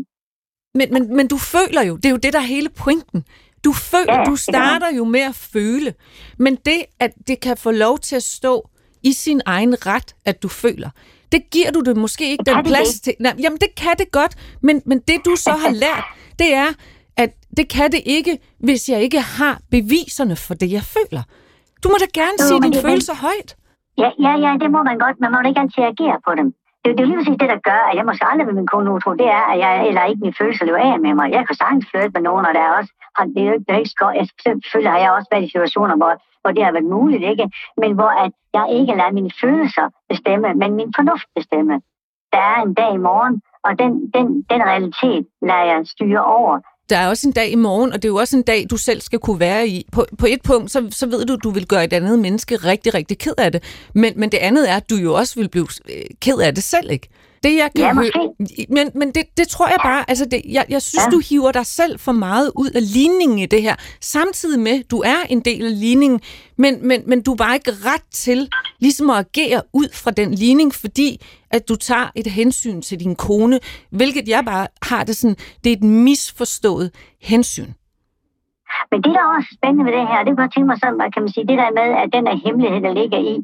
[0.79, 3.25] men, men, men du føler jo, det er jo det, der er hele pointen.
[3.65, 5.95] Du føler, ja, du starter jo med at føle.
[6.39, 8.71] Men det, at det kan få lov til at stå
[9.03, 10.91] i sin egen ret, at du føler,
[11.33, 13.03] det giver du det måske ikke det den plads det.
[13.03, 13.15] til.
[13.21, 16.05] Nej, jamen, det kan det godt, men, men det du så har lært,
[16.39, 16.73] det er,
[17.17, 21.23] at det kan det ikke, hvis jeg ikke har beviserne for det, jeg føler.
[21.83, 23.57] Du må da gerne jo, sige dine følelser højt.
[24.03, 26.49] Ja, ja, ja, det må man godt, men man må ikke altid agere på dem.
[26.83, 28.73] Det, det er jo lige præcis det, der gør, at jeg måske aldrig vil min
[28.73, 31.27] kone utro, det er, at jeg eller ikke min følelse løber af med mig.
[31.37, 32.93] Jeg kan sagtens flytte med nogen, og der er også,
[33.35, 34.11] det er jo ikke, ikke skår.
[34.11, 37.47] Jeg, selvfølgelig har jeg også været i situationer, hvor, hvor det har været muligt, ikke?
[37.83, 41.75] Men hvor at jeg ikke lader mine følelser bestemme, men min fornuft bestemme.
[42.33, 46.61] Der er en dag i morgen, og den, den, den realitet lader jeg styre over
[46.91, 48.77] der er også en dag i morgen, og det er jo også en dag, du
[48.77, 49.87] selv skal kunne være i.
[49.93, 52.57] På, på et punkt, så, så ved du, at du vil gøre et andet menneske
[52.57, 53.63] rigtig, rigtig ked af det.
[53.95, 56.65] Men, men det andet er, at du jo også vil blive øh, ked af det
[56.65, 57.09] selv, ikke?
[57.43, 58.35] Det jeg kan ja, høre,
[58.69, 61.11] men, men det, det tror jeg bare, altså det, jeg, jeg synes, ja.
[61.11, 64.99] du hiver dig selv for meget ud af ligningen i det her, samtidig med, du
[64.99, 66.21] er en del af ligningen,
[66.59, 68.49] men, men, men du er bare ikke ret til
[68.81, 71.21] ligesom at agere ud fra den ligning, fordi
[71.51, 73.61] at du tager et hensyn til din kone,
[73.91, 76.91] hvilket jeg bare har det sådan, det er et misforstået
[77.23, 77.73] hensyn.
[78.91, 81.11] Men det, der er også spændende ved det her, det kan jeg tænke mig sådan,
[81.15, 83.35] kan man sige, det der med, at den der hemmelighed, der ligger i,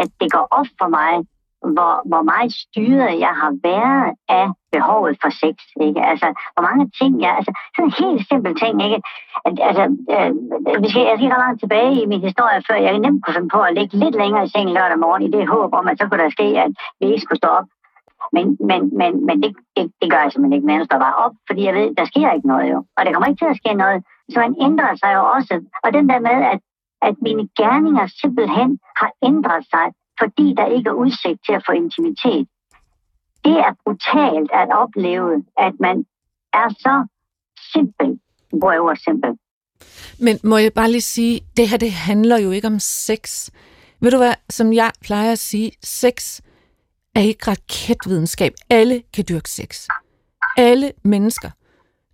[0.00, 1.12] at det går op for mig,
[1.76, 5.56] hvor, hvor meget styret jeg har været af behovet for sex.
[5.86, 6.00] Ikke?
[6.10, 7.32] Altså, hvor mange ting jeg...
[7.38, 9.00] Altså, sådan en helt simpel ting, ikke?
[9.68, 9.84] Altså,
[10.14, 10.30] øh,
[10.82, 13.54] vi skal, jeg skal ikke langt tilbage i min historie, før jeg nemt kunne finde
[13.56, 16.04] på at ligge lidt længere i sengen lørdag morgen i det håb om, at så
[16.06, 17.68] kunne der ske, at vi ikke skulle stå op.
[18.36, 21.20] Men, men, men, men det, det, det gør jeg simpelthen ikke, men jeg står bare
[21.24, 22.78] op, fordi jeg ved, der sker ikke noget jo.
[22.96, 23.98] Og det kommer ikke til at ske noget.
[24.32, 25.54] Så man ændrer sig jo også.
[25.84, 26.60] Og den der med, at,
[27.08, 29.86] at mine gerninger simpelthen har ændret sig,
[30.20, 32.48] fordi der ikke er udsigt til at få intimitet.
[33.44, 36.06] Det er brutalt at opleve, at man
[36.52, 37.06] er så
[37.72, 38.20] simpel,
[38.52, 39.38] hvor jeg simpel.
[40.18, 43.50] Men må jeg bare lige sige, det her det handler jo ikke om sex.
[44.00, 46.40] Ved du hvad, som jeg plejer at sige, sex
[47.14, 48.52] er ikke raketvidenskab.
[48.70, 49.88] Alle kan dyrke sex.
[50.56, 51.50] alle mennesker,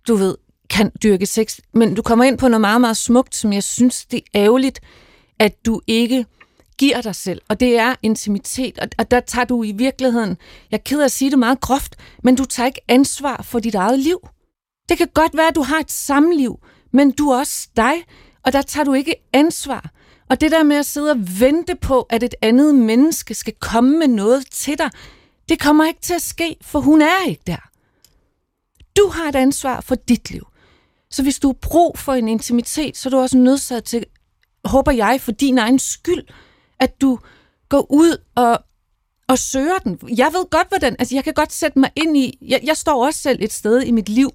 [0.07, 0.35] du ved,
[0.69, 1.59] kan dyrke sex.
[1.73, 4.79] Men du kommer ind på noget meget, meget smukt, som jeg synes, det er ærgerligt,
[5.39, 6.25] at du ikke
[6.79, 10.37] giver dig selv, og det er intimitet, og, og der tager du i virkeligheden,
[10.71, 13.59] jeg er ked af at sige det meget groft, men du tager ikke ansvar for
[13.59, 14.27] dit eget liv.
[14.89, 16.59] Det kan godt være, at du har et samliv,
[16.91, 17.93] men du er også dig,
[18.43, 19.91] og der tager du ikke ansvar.
[20.29, 23.99] Og det der med at sidde og vente på, at et andet menneske skal komme
[23.99, 24.89] med noget til dig,
[25.49, 27.69] det kommer ikke til at ske, for hun er ikke der.
[28.97, 30.47] Du har et ansvar for dit liv.
[31.11, 34.05] Så hvis du har brug for en intimitet, så er du også nødsaget til,
[34.65, 36.23] håber jeg, for din egen skyld,
[36.79, 37.19] at du
[37.69, 38.59] går ud og,
[39.27, 39.99] og søger den.
[40.17, 43.05] Jeg ved godt, hvordan, altså jeg kan godt sætte mig ind i, jeg, jeg står
[43.05, 44.29] også selv et sted i mit liv,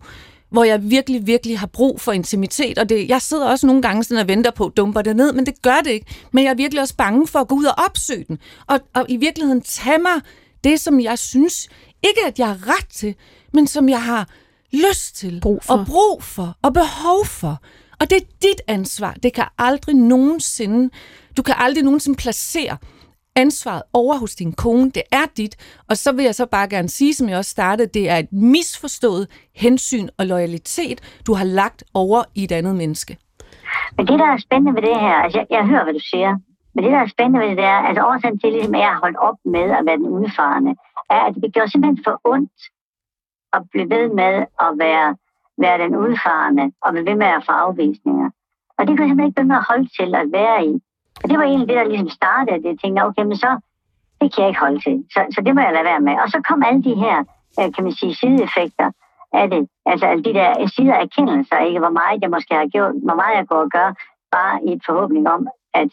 [0.50, 4.04] hvor jeg virkelig, virkelig har brug for intimitet, og det, jeg sidder også nogle gange
[4.04, 6.06] sådan og venter på, dumper det ned, men det gør det ikke.
[6.32, 9.06] Men jeg er virkelig også bange for at gå ud og opsøge den, og, og
[9.08, 10.20] i virkeligheden tage mig
[10.64, 11.68] det, som jeg synes,
[12.02, 13.14] ikke at jeg har ret til,
[13.52, 14.28] men som jeg har
[14.72, 15.74] lyst til, Brug for.
[15.74, 17.60] og brug for, og behov for.
[18.00, 19.14] Og det er dit ansvar.
[19.22, 20.90] Det kan aldrig nogensinde,
[21.36, 22.76] du kan aldrig nogensinde placere
[23.36, 24.90] ansvaret over hos din kone.
[24.90, 25.56] Det er dit.
[25.88, 28.32] Og så vil jeg så bare gerne sige, som jeg også startede, det er et
[28.32, 33.18] misforstået hensyn og loyalitet, du har lagt over i et andet menneske.
[33.96, 36.36] Men det, der er spændende ved det her, altså jeg, jeg hører, hvad du siger,
[36.74, 38.88] men det, der er spændende ved det, det er, at årsagen til, ligesom, at jeg
[38.88, 40.72] har holdt op med at være den udfarende,
[41.10, 42.60] er, at det gjorde simpelthen for ondt
[43.56, 44.34] at blive ved med
[44.66, 45.08] at være,
[45.58, 48.30] være den udfarende og blive ved med at få afvisninger.
[48.78, 50.72] Og det kunne jeg simpelthen ikke blive med at holde til at være i.
[51.22, 53.50] Og det var egentlig det, der ligesom startede, det jeg tænkte, okay, men så,
[54.20, 54.96] det kan jeg ikke holde til.
[55.14, 56.14] Så, så det må jeg lade være med.
[56.22, 57.16] Og så kom alle de her,
[57.58, 58.88] øh, kan man sige, sideeffekter
[59.32, 59.62] af det.
[59.86, 61.78] Altså alle de der sider erkendelser, ikke?
[61.78, 63.88] Hvor meget jeg måske har gjort, hvor meget jeg går og gør,
[64.36, 65.90] bare i et forhåbning om, at,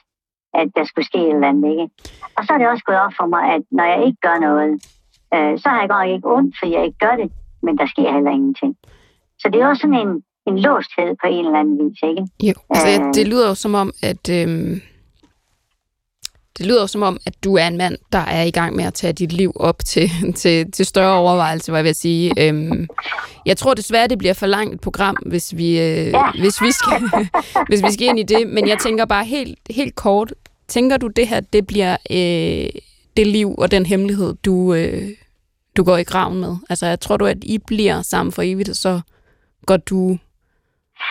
[0.53, 1.89] at der skulle ske et eller andet, ikke?
[2.37, 4.71] Og så er det også gået op for mig, at når jeg ikke gør noget,
[5.35, 7.31] øh, så har jeg godt ikke ondt, fordi jeg ikke gør det,
[7.63, 8.75] men der sker heller ingenting.
[9.41, 10.13] Så det er også sådan en,
[10.47, 12.23] en låsthed på en eller anden vis, ikke?
[12.43, 13.13] Jo, altså, Øh.
[13.13, 14.29] det lyder jo som om, at...
[14.29, 14.81] Øhm,
[16.57, 18.83] det lyder jo som om, at du er en mand, der er i gang med
[18.85, 20.09] at tage dit liv op til,
[20.41, 22.33] til, til større overvejelse, hvad jeg vil sige.
[22.47, 22.87] Øhm,
[23.45, 27.01] jeg tror desværre, det bliver for langt et program, hvis vi, øh, hvis vi, skal,
[27.69, 28.47] hvis vi skal ind i det.
[28.47, 30.33] Men jeg tænker bare helt, helt kort.
[30.67, 32.81] Tænker du, det her det bliver øh,
[33.17, 35.09] det liv og den hemmelighed, du, øh,
[35.77, 36.55] du går i graven med?
[36.69, 39.01] Altså, jeg tror du, at I bliver sammen for evigt, og så
[39.67, 40.01] går du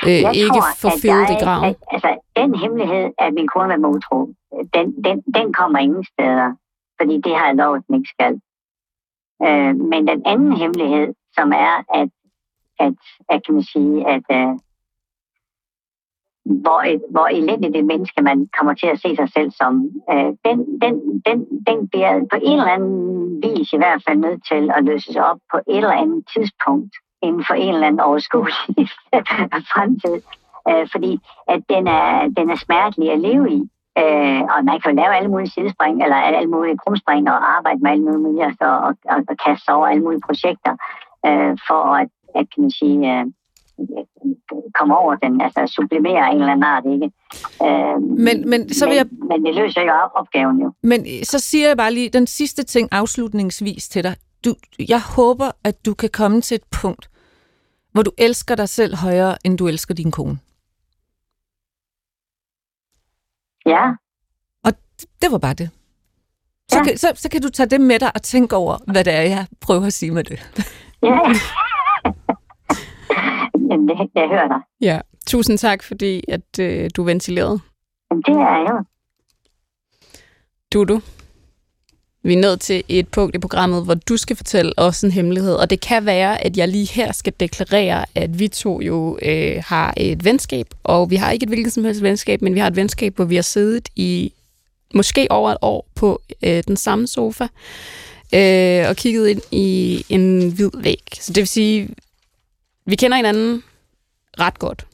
[0.06, 1.64] øh, Jeg ikke tror, for at fedet i graven?
[1.64, 4.18] At, altså, den hemmelighed, at min kone var med utro,
[4.74, 6.48] den, den, den kommer ingen steder,
[7.00, 8.34] fordi det har jeg lovet, den ikke skal.
[9.46, 12.08] Øh, men den anden hemmelighed, som er, at,
[12.84, 12.94] at,
[13.28, 14.54] at kan man sige, at øh,
[16.64, 19.72] hvor, et, hvor elendigt et menneske man kommer til at se sig selv som,
[20.12, 20.94] øh, den, den,
[21.26, 25.16] den, den bliver på en eller anden vis i hvert fald nødt til at løses
[25.16, 28.88] op på et eller andet tidspunkt inden for en eller anden overskuelig
[29.72, 30.16] fremtid.
[30.68, 31.12] Øh, fordi
[31.48, 33.60] at den er, den er smertelig at leve i.
[33.98, 37.80] Øh, og man kan jo lave alle mulige sidespring, eller alle mulige krumspring, og arbejde
[37.82, 40.72] med alle mulige, altså, og, og, og kaste sig over alle mulige projekter,
[41.26, 42.08] øh, for at,
[42.38, 43.24] at kan man sige, øh,
[44.78, 47.10] komme over den, altså sublimere en eller anden art, ikke?
[47.66, 50.72] Øh, Men, men så vil jeg men, det løser ikke op- opgaven jo.
[50.82, 54.14] Men så siger jeg bare lige den sidste ting afslutningsvis til dig.
[54.44, 54.54] Du,
[54.88, 57.10] jeg håber, at du kan komme til et punkt,
[57.92, 60.38] hvor du elsker dig selv højere, end du elsker din kone.
[63.66, 63.92] Ja,
[64.64, 64.72] Og
[65.22, 65.70] det var bare det.
[66.70, 66.84] Så, Ja.
[66.84, 69.22] kan, så, så kan du tage det med dig og tænke over, hvad det er,
[69.22, 70.38] jeg prøver at sige med det.
[71.02, 71.08] ja.
[73.70, 74.60] Jamen, det, jeg hører dig.
[74.80, 77.60] Ja, tusind tak, fordi at øh, du ventilerede.
[78.10, 78.84] Jamen, det er jo.
[80.72, 81.00] Dudu,
[82.22, 85.54] vi er nået til et punkt i programmet, hvor du skal fortælle os en hemmelighed,
[85.54, 89.62] og det kan være, at jeg lige her skal deklarere, at vi to jo øh,
[89.66, 92.66] har et venskab, og vi har ikke et hvilket som helst venskab, men vi har
[92.66, 94.32] et venskab, hvor vi har siddet i
[94.94, 97.44] måske over et år på øh, den samme sofa,
[98.34, 101.02] øh, og kigget ind i en hvid væg.
[101.20, 101.88] Så det vil sige,
[102.86, 103.62] vi kender hinanden
[104.40, 104.86] ret godt.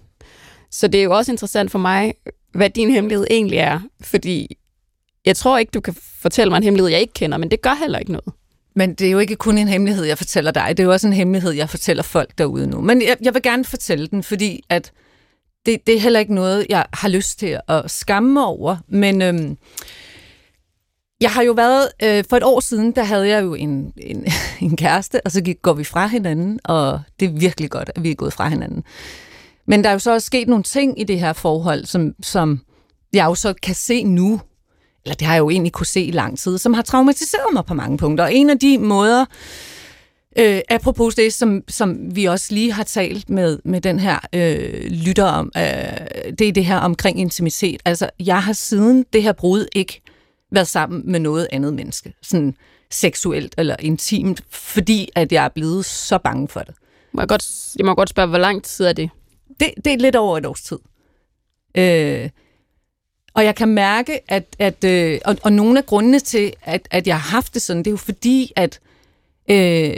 [0.71, 2.15] Så det er jo også interessant for mig,
[2.53, 4.57] hvad din hemmelighed egentlig er, fordi
[5.27, 7.75] jeg tror ikke, du kan fortælle mig en hemmelighed, jeg ikke kender, men det gør
[7.81, 8.35] heller ikke noget.
[8.75, 10.69] Men det er jo ikke kun en hemmelighed, jeg fortæller dig.
[10.69, 12.81] Det er jo også en hemmelighed, jeg fortæller folk derude nu.
[12.81, 14.93] Men jeg, jeg vil gerne fortælle den, fordi at
[15.67, 18.77] det, det er heller ikke noget, jeg har lyst til at skamme mig over.
[18.89, 19.57] Men øhm,
[21.21, 24.27] jeg har jo været, øh, for et år siden, der havde jeg jo en, en,
[24.61, 28.03] en kæreste, og så gik, går vi fra hinanden, og det er virkelig godt, at
[28.03, 28.85] vi er gået fra hinanden.
[29.67, 32.61] Men der er jo så også sket nogle ting i det her forhold, som, som
[33.13, 34.41] jeg jo så kan se nu,
[35.07, 37.65] eller det har jeg jo egentlig kunne se i lang tid, som har traumatiseret mig
[37.65, 38.25] på mange punkter.
[38.25, 39.25] Og en af de måder,
[40.39, 44.91] Øh, apropos det, som, som vi også lige har talt med, med den her øh,
[44.91, 45.63] lytter om, øh,
[46.39, 47.81] det er det her omkring intimitet.
[47.85, 50.03] Altså, jeg har siden det her brud ikke
[50.51, 52.55] været sammen med noget andet menneske, sådan
[52.91, 56.75] seksuelt eller intimt, fordi at jeg er blevet så bange for det.
[57.13, 57.47] Må jeg, godt,
[57.77, 59.11] jeg må godt spørge, hvor lang tid er det?
[59.61, 60.79] Det, det er lidt over et års tid.
[61.75, 62.31] Øh,
[63.37, 67.07] og jeg kan mærke, at, at øh, og, og nogle af grundene til, at, at
[67.07, 68.81] jeg har haft det sådan, det er jo fordi, at
[69.51, 69.97] øh,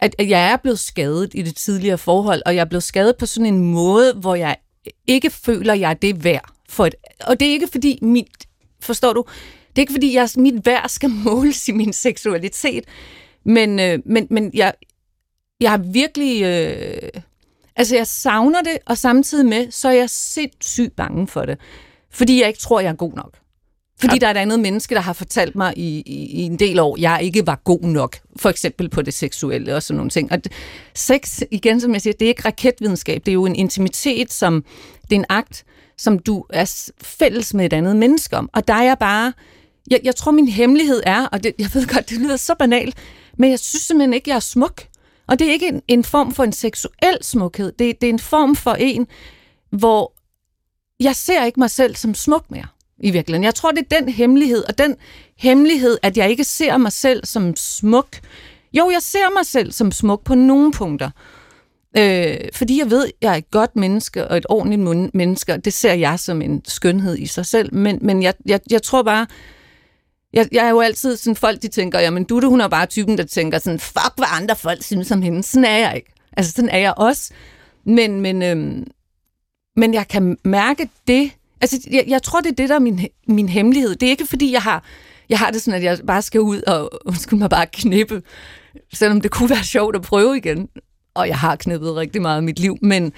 [0.00, 3.16] at, at jeg er blevet skadet i det tidligere forhold, og jeg er blevet skadet
[3.16, 4.56] på sådan en måde, hvor jeg
[5.06, 6.50] ikke føler, at jeg er det værd.
[6.68, 8.46] For et, og det er ikke fordi mit,
[8.80, 9.24] forstår du,
[9.68, 12.84] det er ikke fordi jeg, mit værd skal måles i min seksualitet,
[13.44, 14.74] men, øh, men, men jeg,
[15.60, 17.22] jeg har virkelig, øh,
[17.76, 21.58] altså jeg savner det, og samtidig med, så er jeg sindssygt bange for det,
[22.10, 23.38] fordi jeg ikke tror, jeg er god nok.
[24.00, 24.18] Fordi ja.
[24.18, 26.96] der er et andet menneske, der har fortalt mig i, i, i en del år,
[27.00, 28.16] jeg ikke var god nok.
[28.36, 30.32] For eksempel på det seksuelle og sådan nogle ting.
[30.32, 30.38] Og
[30.94, 33.22] sex, igen som jeg siger, det er ikke raketvidenskab.
[33.26, 34.64] Det er jo en intimitet, som
[35.02, 35.64] det er en akt,
[35.96, 38.50] som du er fælles med et andet menneske om.
[38.52, 39.32] Og der er jeg bare...
[39.90, 42.96] Jeg, jeg tror, min hemmelighed er, og det, jeg ved godt, det lyder så banalt,
[43.38, 44.82] men jeg synes simpelthen ikke, jeg er smuk.
[45.26, 47.72] Og det er ikke en, en form for en seksuel smukhed.
[47.78, 49.06] Det, det er en form for en,
[49.70, 50.12] hvor
[51.00, 52.66] jeg ser ikke mig selv som smuk mere
[53.00, 53.44] i virkeligheden.
[53.44, 54.96] Jeg tror, det er den hemmelighed, og den
[55.36, 58.08] hemmelighed, at jeg ikke ser mig selv som smuk.
[58.72, 61.10] Jo, jeg ser mig selv som smuk på nogle punkter.
[61.96, 65.64] Øh, fordi jeg ved, at jeg er et godt menneske og et ordentligt menneske, og
[65.64, 67.74] det ser jeg som en skønhed i sig selv.
[67.74, 69.26] Men, men jeg, jeg, jeg tror bare,
[70.32, 73.18] jeg, jeg er jo altid sådan, folk de tænker, jamen Dutte, hun er bare typen,
[73.18, 75.42] der tænker sådan, fuck, hvad andre folk synes om hende.
[75.42, 76.12] Sådan er jeg ikke.
[76.36, 77.30] Altså, sådan er jeg også.
[77.84, 78.86] Men, men, øhm,
[79.78, 83.00] men jeg kan mærke det, Altså, jeg, jeg tror, det er det, der er min,
[83.28, 83.96] min hemmelighed.
[83.96, 84.84] Det er ikke, fordi jeg har,
[85.28, 88.22] jeg har det sådan, at jeg bare skal ud og undskyld mig bare knippe,
[88.92, 90.68] selvom det kunne være sjovt at prøve igen.
[91.14, 93.12] Og jeg har knippet rigtig meget i mit liv, men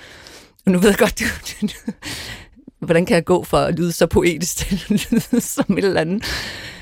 [0.66, 1.76] nu ved jeg godt, det,
[2.86, 6.00] hvordan kan jeg gå for at lyde så poetisk til at lyde som et eller
[6.00, 6.24] andet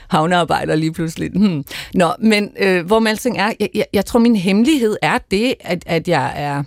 [0.08, 1.30] havnearbejder lige pludselig.
[1.30, 1.64] Hmm.
[1.94, 5.54] Nå, men øh, hvor man alting er, jeg, jeg, jeg tror, min hemmelighed er det,
[5.60, 6.62] at, at jeg er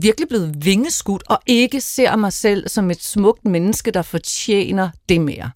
[0.00, 5.20] virkelig blevet vingeskudt, og ikke ser mig selv som et smukt menneske, der fortjener det
[5.20, 5.50] mere.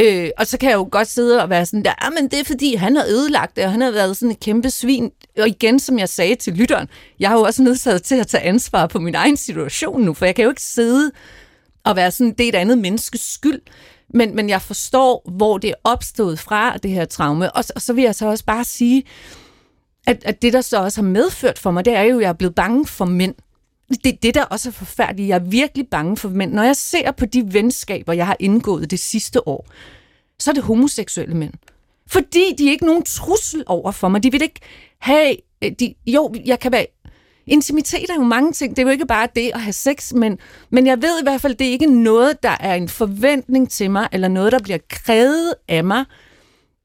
[0.00, 2.40] Øh, og så kan jeg jo godt sidde og være sådan der, ja, men det
[2.40, 5.10] er fordi, han har ødelagt det, og han har været sådan et kæmpe svin.
[5.38, 6.88] Og igen, som jeg sagde til lytteren,
[7.20, 10.24] jeg har jo også nødsaget til at tage ansvar på min egen situation nu, for
[10.24, 11.10] jeg kan jo ikke sidde
[11.84, 13.60] og være sådan, det er et andet menneskes skyld.
[14.14, 17.52] Men, men jeg forstår, hvor det er opstået fra, det her traume.
[17.52, 19.02] Og, og så vil jeg så også bare sige,
[20.06, 22.28] at, at det, der så også har medført for mig, det er jo, at jeg
[22.28, 23.34] er blevet bange for mænd.
[24.04, 25.28] Det det, der også er forfærdeligt.
[25.28, 26.52] Jeg er virkelig bange for mænd.
[26.52, 29.66] Når jeg ser på de venskaber, jeg har indgået det sidste år,
[30.38, 31.52] så er det homoseksuelle mænd.
[32.06, 34.22] Fordi de er ikke nogen trussel over for mig.
[34.22, 34.60] De vil ikke
[34.98, 35.36] have...
[35.64, 36.86] Øh, de, jo, jeg kan være...
[37.46, 38.76] Intimitet er jo mange ting.
[38.76, 40.38] Det er jo ikke bare det at have sex, men,
[40.70, 43.90] men jeg ved i hvert fald, det er ikke noget, der er en forventning til
[43.90, 46.04] mig, eller noget, der bliver krævet af mig,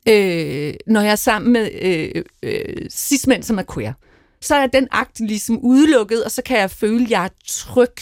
[0.07, 3.93] øh, når jeg er sammen med øh, øh, cis-mænd, som er queer.
[4.41, 7.95] Så er den akt ligesom udelukket, og så kan jeg føle, at jeg er tryg.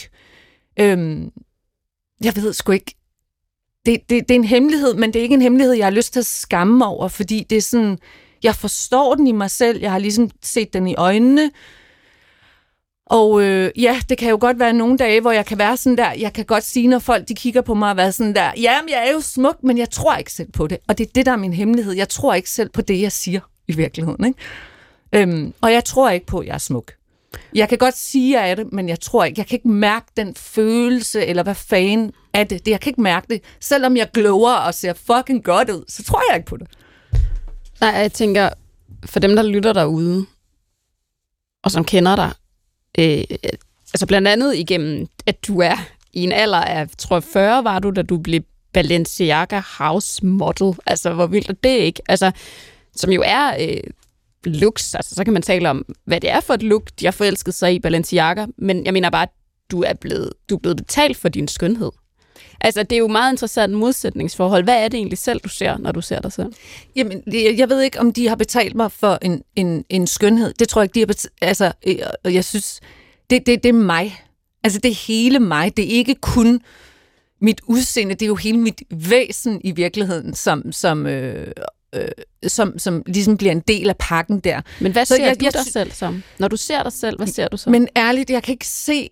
[0.80, 1.22] Øh,
[2.24, 2.94] jeg ved sgu ikke.
[3.86, 6.12] Det, det, det er en hemmelighed, men det er ikke en hemmelighed, jeg har lyst
[6.12, 7.98] til at skamme over, fordi det er sådan,
[8.42, 11.50] jeg forstår den i mig selv, jeg har ligesom set den i øjnene,
[13.10, 15.98] og øh, ja, det kan jo godt være nogle dage, hvor jeg kan være sådan
[15.98, 18.52] der, jeg kan godt sige, når folk de kigger på mig og være sådan der,
[18.56, 20.78] jamen jeg er jo smuk, men jeg tror ikke selv på det.
[20.88, 21.92] Og det er det, der er min hemmelighed.
[21.92, 24.24] Jeg tror ikke selv på det, jeg siger i virkeligheden.
[24.24, 24.38] Ikke?
[25.12, 26.92] Øhm, og jeg tror ikke på, at jeg er smuk.
[27.54, 29.38] Jeg kan godt sige, at jeg er det, men jeg tror ikke.
[29.38, 32.66] Jeg kan ikke mærke den følelse, eller hvad fanden er det.
[32.66, 32.70] det.
[32.70, 33.42] Jeg kan ikke mærke det.
[33.60, 36.66] Selvom jeg glower og ser fucking godt ud, så tror jeg ikke på det.
[37.80, 38.48] Nej, jeg tænker,
[39.04, 40.26] for dem, der lytter derude,
[41.64, 42.32] og som kender dig,
[42.98, 43.24] øh,
[43.94, 45.76] altså blandt andet igennem, at du er
[46.12, 48.40] i en alder af, tror jeg, 40 var du, da du blev
[48.72, 50.74] Balenciaga House Model.
[50.86, 52.02] Altså, hvor vildt er det ikke?
[52.08, 52.30] Altså,
[52.96, 53.90] som jo er øh,
[54.44, 57.12] looks, altså så kan man tale om, hvad det er for et look, de har
[57.12, 59.32] forelsket sig i Balenciaga, men jeg mener bare, at
[59.70, 61.90] du er blevet, du er blevet betalt for din skønhed.
[62.60, 64.64] Altså, det er jo meget interessant modsætningsforhold.
[64.64, 66.52] Hvad er det egentlig selv, du ser, når du ser dig selv?
[66.96, 70.54] Jamen, jeg ved ikke, om de har betalt mig for en, en, en skønhed.
[70.58, 71.34] Det tror jeg ikke, de har betalt.
[71.42, 71.72] Altså,
[72.24, 72.80] jeg synes,
[73.30, 74.22] det, det, det er mig.
[74.64, 75.76] Altså, det er hele mig.
[75.76, 76.60] Det er ikke kun
[77.40, 81.52] mit udseende, det er jo hele mit væsen i virkeligheden, som, som, øh,
[81.94, 82.08] øh,
[82.46, 84.60] som, som ligesom bliver en del af pakken der.
[84.80, 86.22] Men hvad så ser jeg, du jeg, dig selv som?
[86.38, 87.70] Når du ser dig selv, hvad ser du så?
[87.70, 89.10] Men ærligt, jeg kan ikke se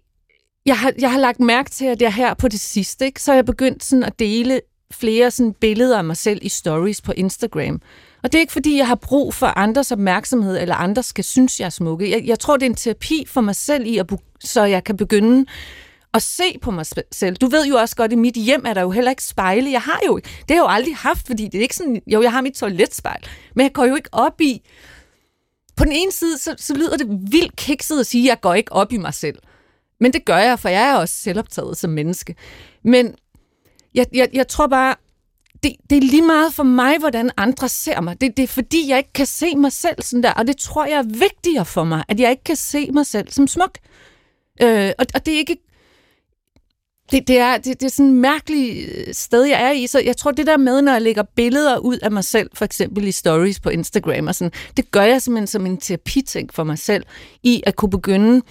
[0.67, 3.31] jeg har, jeg har lagt mærke til, at jeg her på det sidste, ikke, så
[3.31, 4.61] har jeg begyndt sådan at dele
[4.93, 7.81] flere sådan billeder af mig selv i stories på Instagram.
[8.23, 11.61] Og det er ikke, fordi jeg har brug for andres opmærksomhed, eller andre skal synes,
[11.61, 12.11] jeg er smukke.
[12.11, 14.07] Jeg, jeg tror, det er en terapi for mig selv, i at,
[14.41, 15.47] så jeg kan begynde
[16.15, 17.37] at se på mig selv.
[17.37, 19.71] Du ved jo også godt, at i mit hjem er der jo heller ikke spejle.
[19.71, 22.03] Jeg har jo Det har jeg jo aldrig haft, fordi det er ikke sådan...
[22.07, 24.63] Jo, jeg har mit toiletspejl, men jeg går jo ikke op i...
[25.77, 28.55] På den ene side, så, så lyder det vildt kikset at sige, at jeg går
[28.55, 29.39] ikke op i mig selv.
[30.01, 32.35] Men det gør jeg, for jeg er også selvoptaget som menneske.
[32.85, 33.15] Men
[33.95, 34.95] jeg, jeg, jeg tror bare,
[35.63, 38.21] det, det er lige meget for mig, hvordan andre ser mig.
[38.21, 40.85] Det, det er fordi, jeg ikke kan se mig selv sådan der, og det tror
[40.85, 43.79] jeg er vigtigere for mig, at jeg ikke kan se mig selv som smuk.
[44.63, 45.57] Øh, og, og det er ikke
[47.11, 49.87] det, det, er, det, det er sådan et mærkeligt øh, sted, jeg er i.
[49.87, 52.65] Så jeg tror, det der med, når jeg lægger billeder ud af mig selv, for
[52.65, 56.65] eksempel i stories på Instagram, og sådan, det gør jeg simpelthen som en terapiting for
[56.65, 57.05] mig selv,
[57.43, 58.43] i at kunne begynde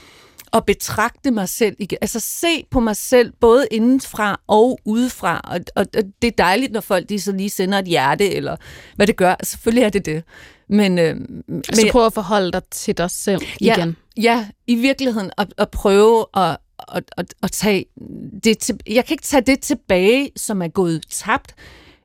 [0.55, 1.97] at betragte mig selv igen.
[2.01, 5.41] Altså se på mig selv, både indenfra og udefra.
[5.43, 8.55] Og, og, og det er dejligt, når folk de så lige sender et hjerte, eller
[8.95, 9.35] hvad det gør.
[9.43, 10.23] Selvfølgelig er det det.
[10.69, 11.15] Men, øh,
[11.47, 13.95] men, prøv at forholde dig til dig selv ja, igen.
[14.17, 16.57] Ja, i virkeligheden at, at prøve at,
[16.93, 17.85] at, at, at tage
[18.43, 21.55] det til, jeg kan ikke tage det tilbage, som er gået tabt,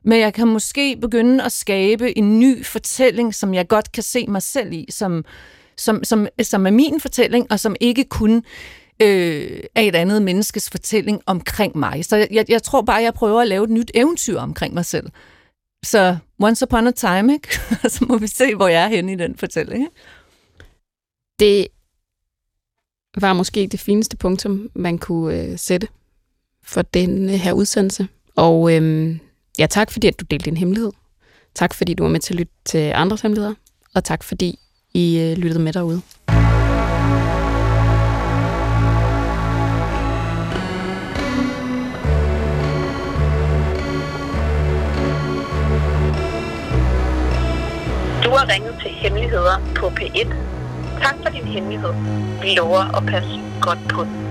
[0.05, 4.25] men jeg kan måske begynde at skabe en ny fortælling, som jeg godt kan se
[4.27, 5.25] mig selv i, som,
[5.77, 8.43] som, som, som er min fortælling, og som ikke kun
[9.01, 12.05] øh, er et andet menneskes fortælling omkring mig.
[12.05, 15.09] Så jeg, jeg tror bare, jeg prøver at lave et nyt eventyr omkring mig selv.
[15.83, 17.59] Så once upon a time, ikke?
[17.93, 19.83] så må vi se, hvor jeg er henne i den fortælling.
[19.83, 19.95] Ikke?
[21.39, 21.67] Det
[23.17, 25.87] var måske det fineste punktum, man kunne øh, sætte
[26.63, 28.07] for den øh, her udsendelse.
[28.35, 29.17] Og øh,
[29.59, 30.91] ja, tak fordi, at du delte din hemmelighed.
[31.55, 33.55] Tak fordi, du var med til at lytte til andres hemmeligheder.
[33.95, 34.59] Og tak fordi,
[34.93, 36.01] i øh, lyttede med derude.
[48.23, 50.33] Du har ringet til Hemmeligheder på P1
[51.01, 51.93] Tak for din hemmelighed.
[52.41, 54.30] Vi lover at passe godt på den.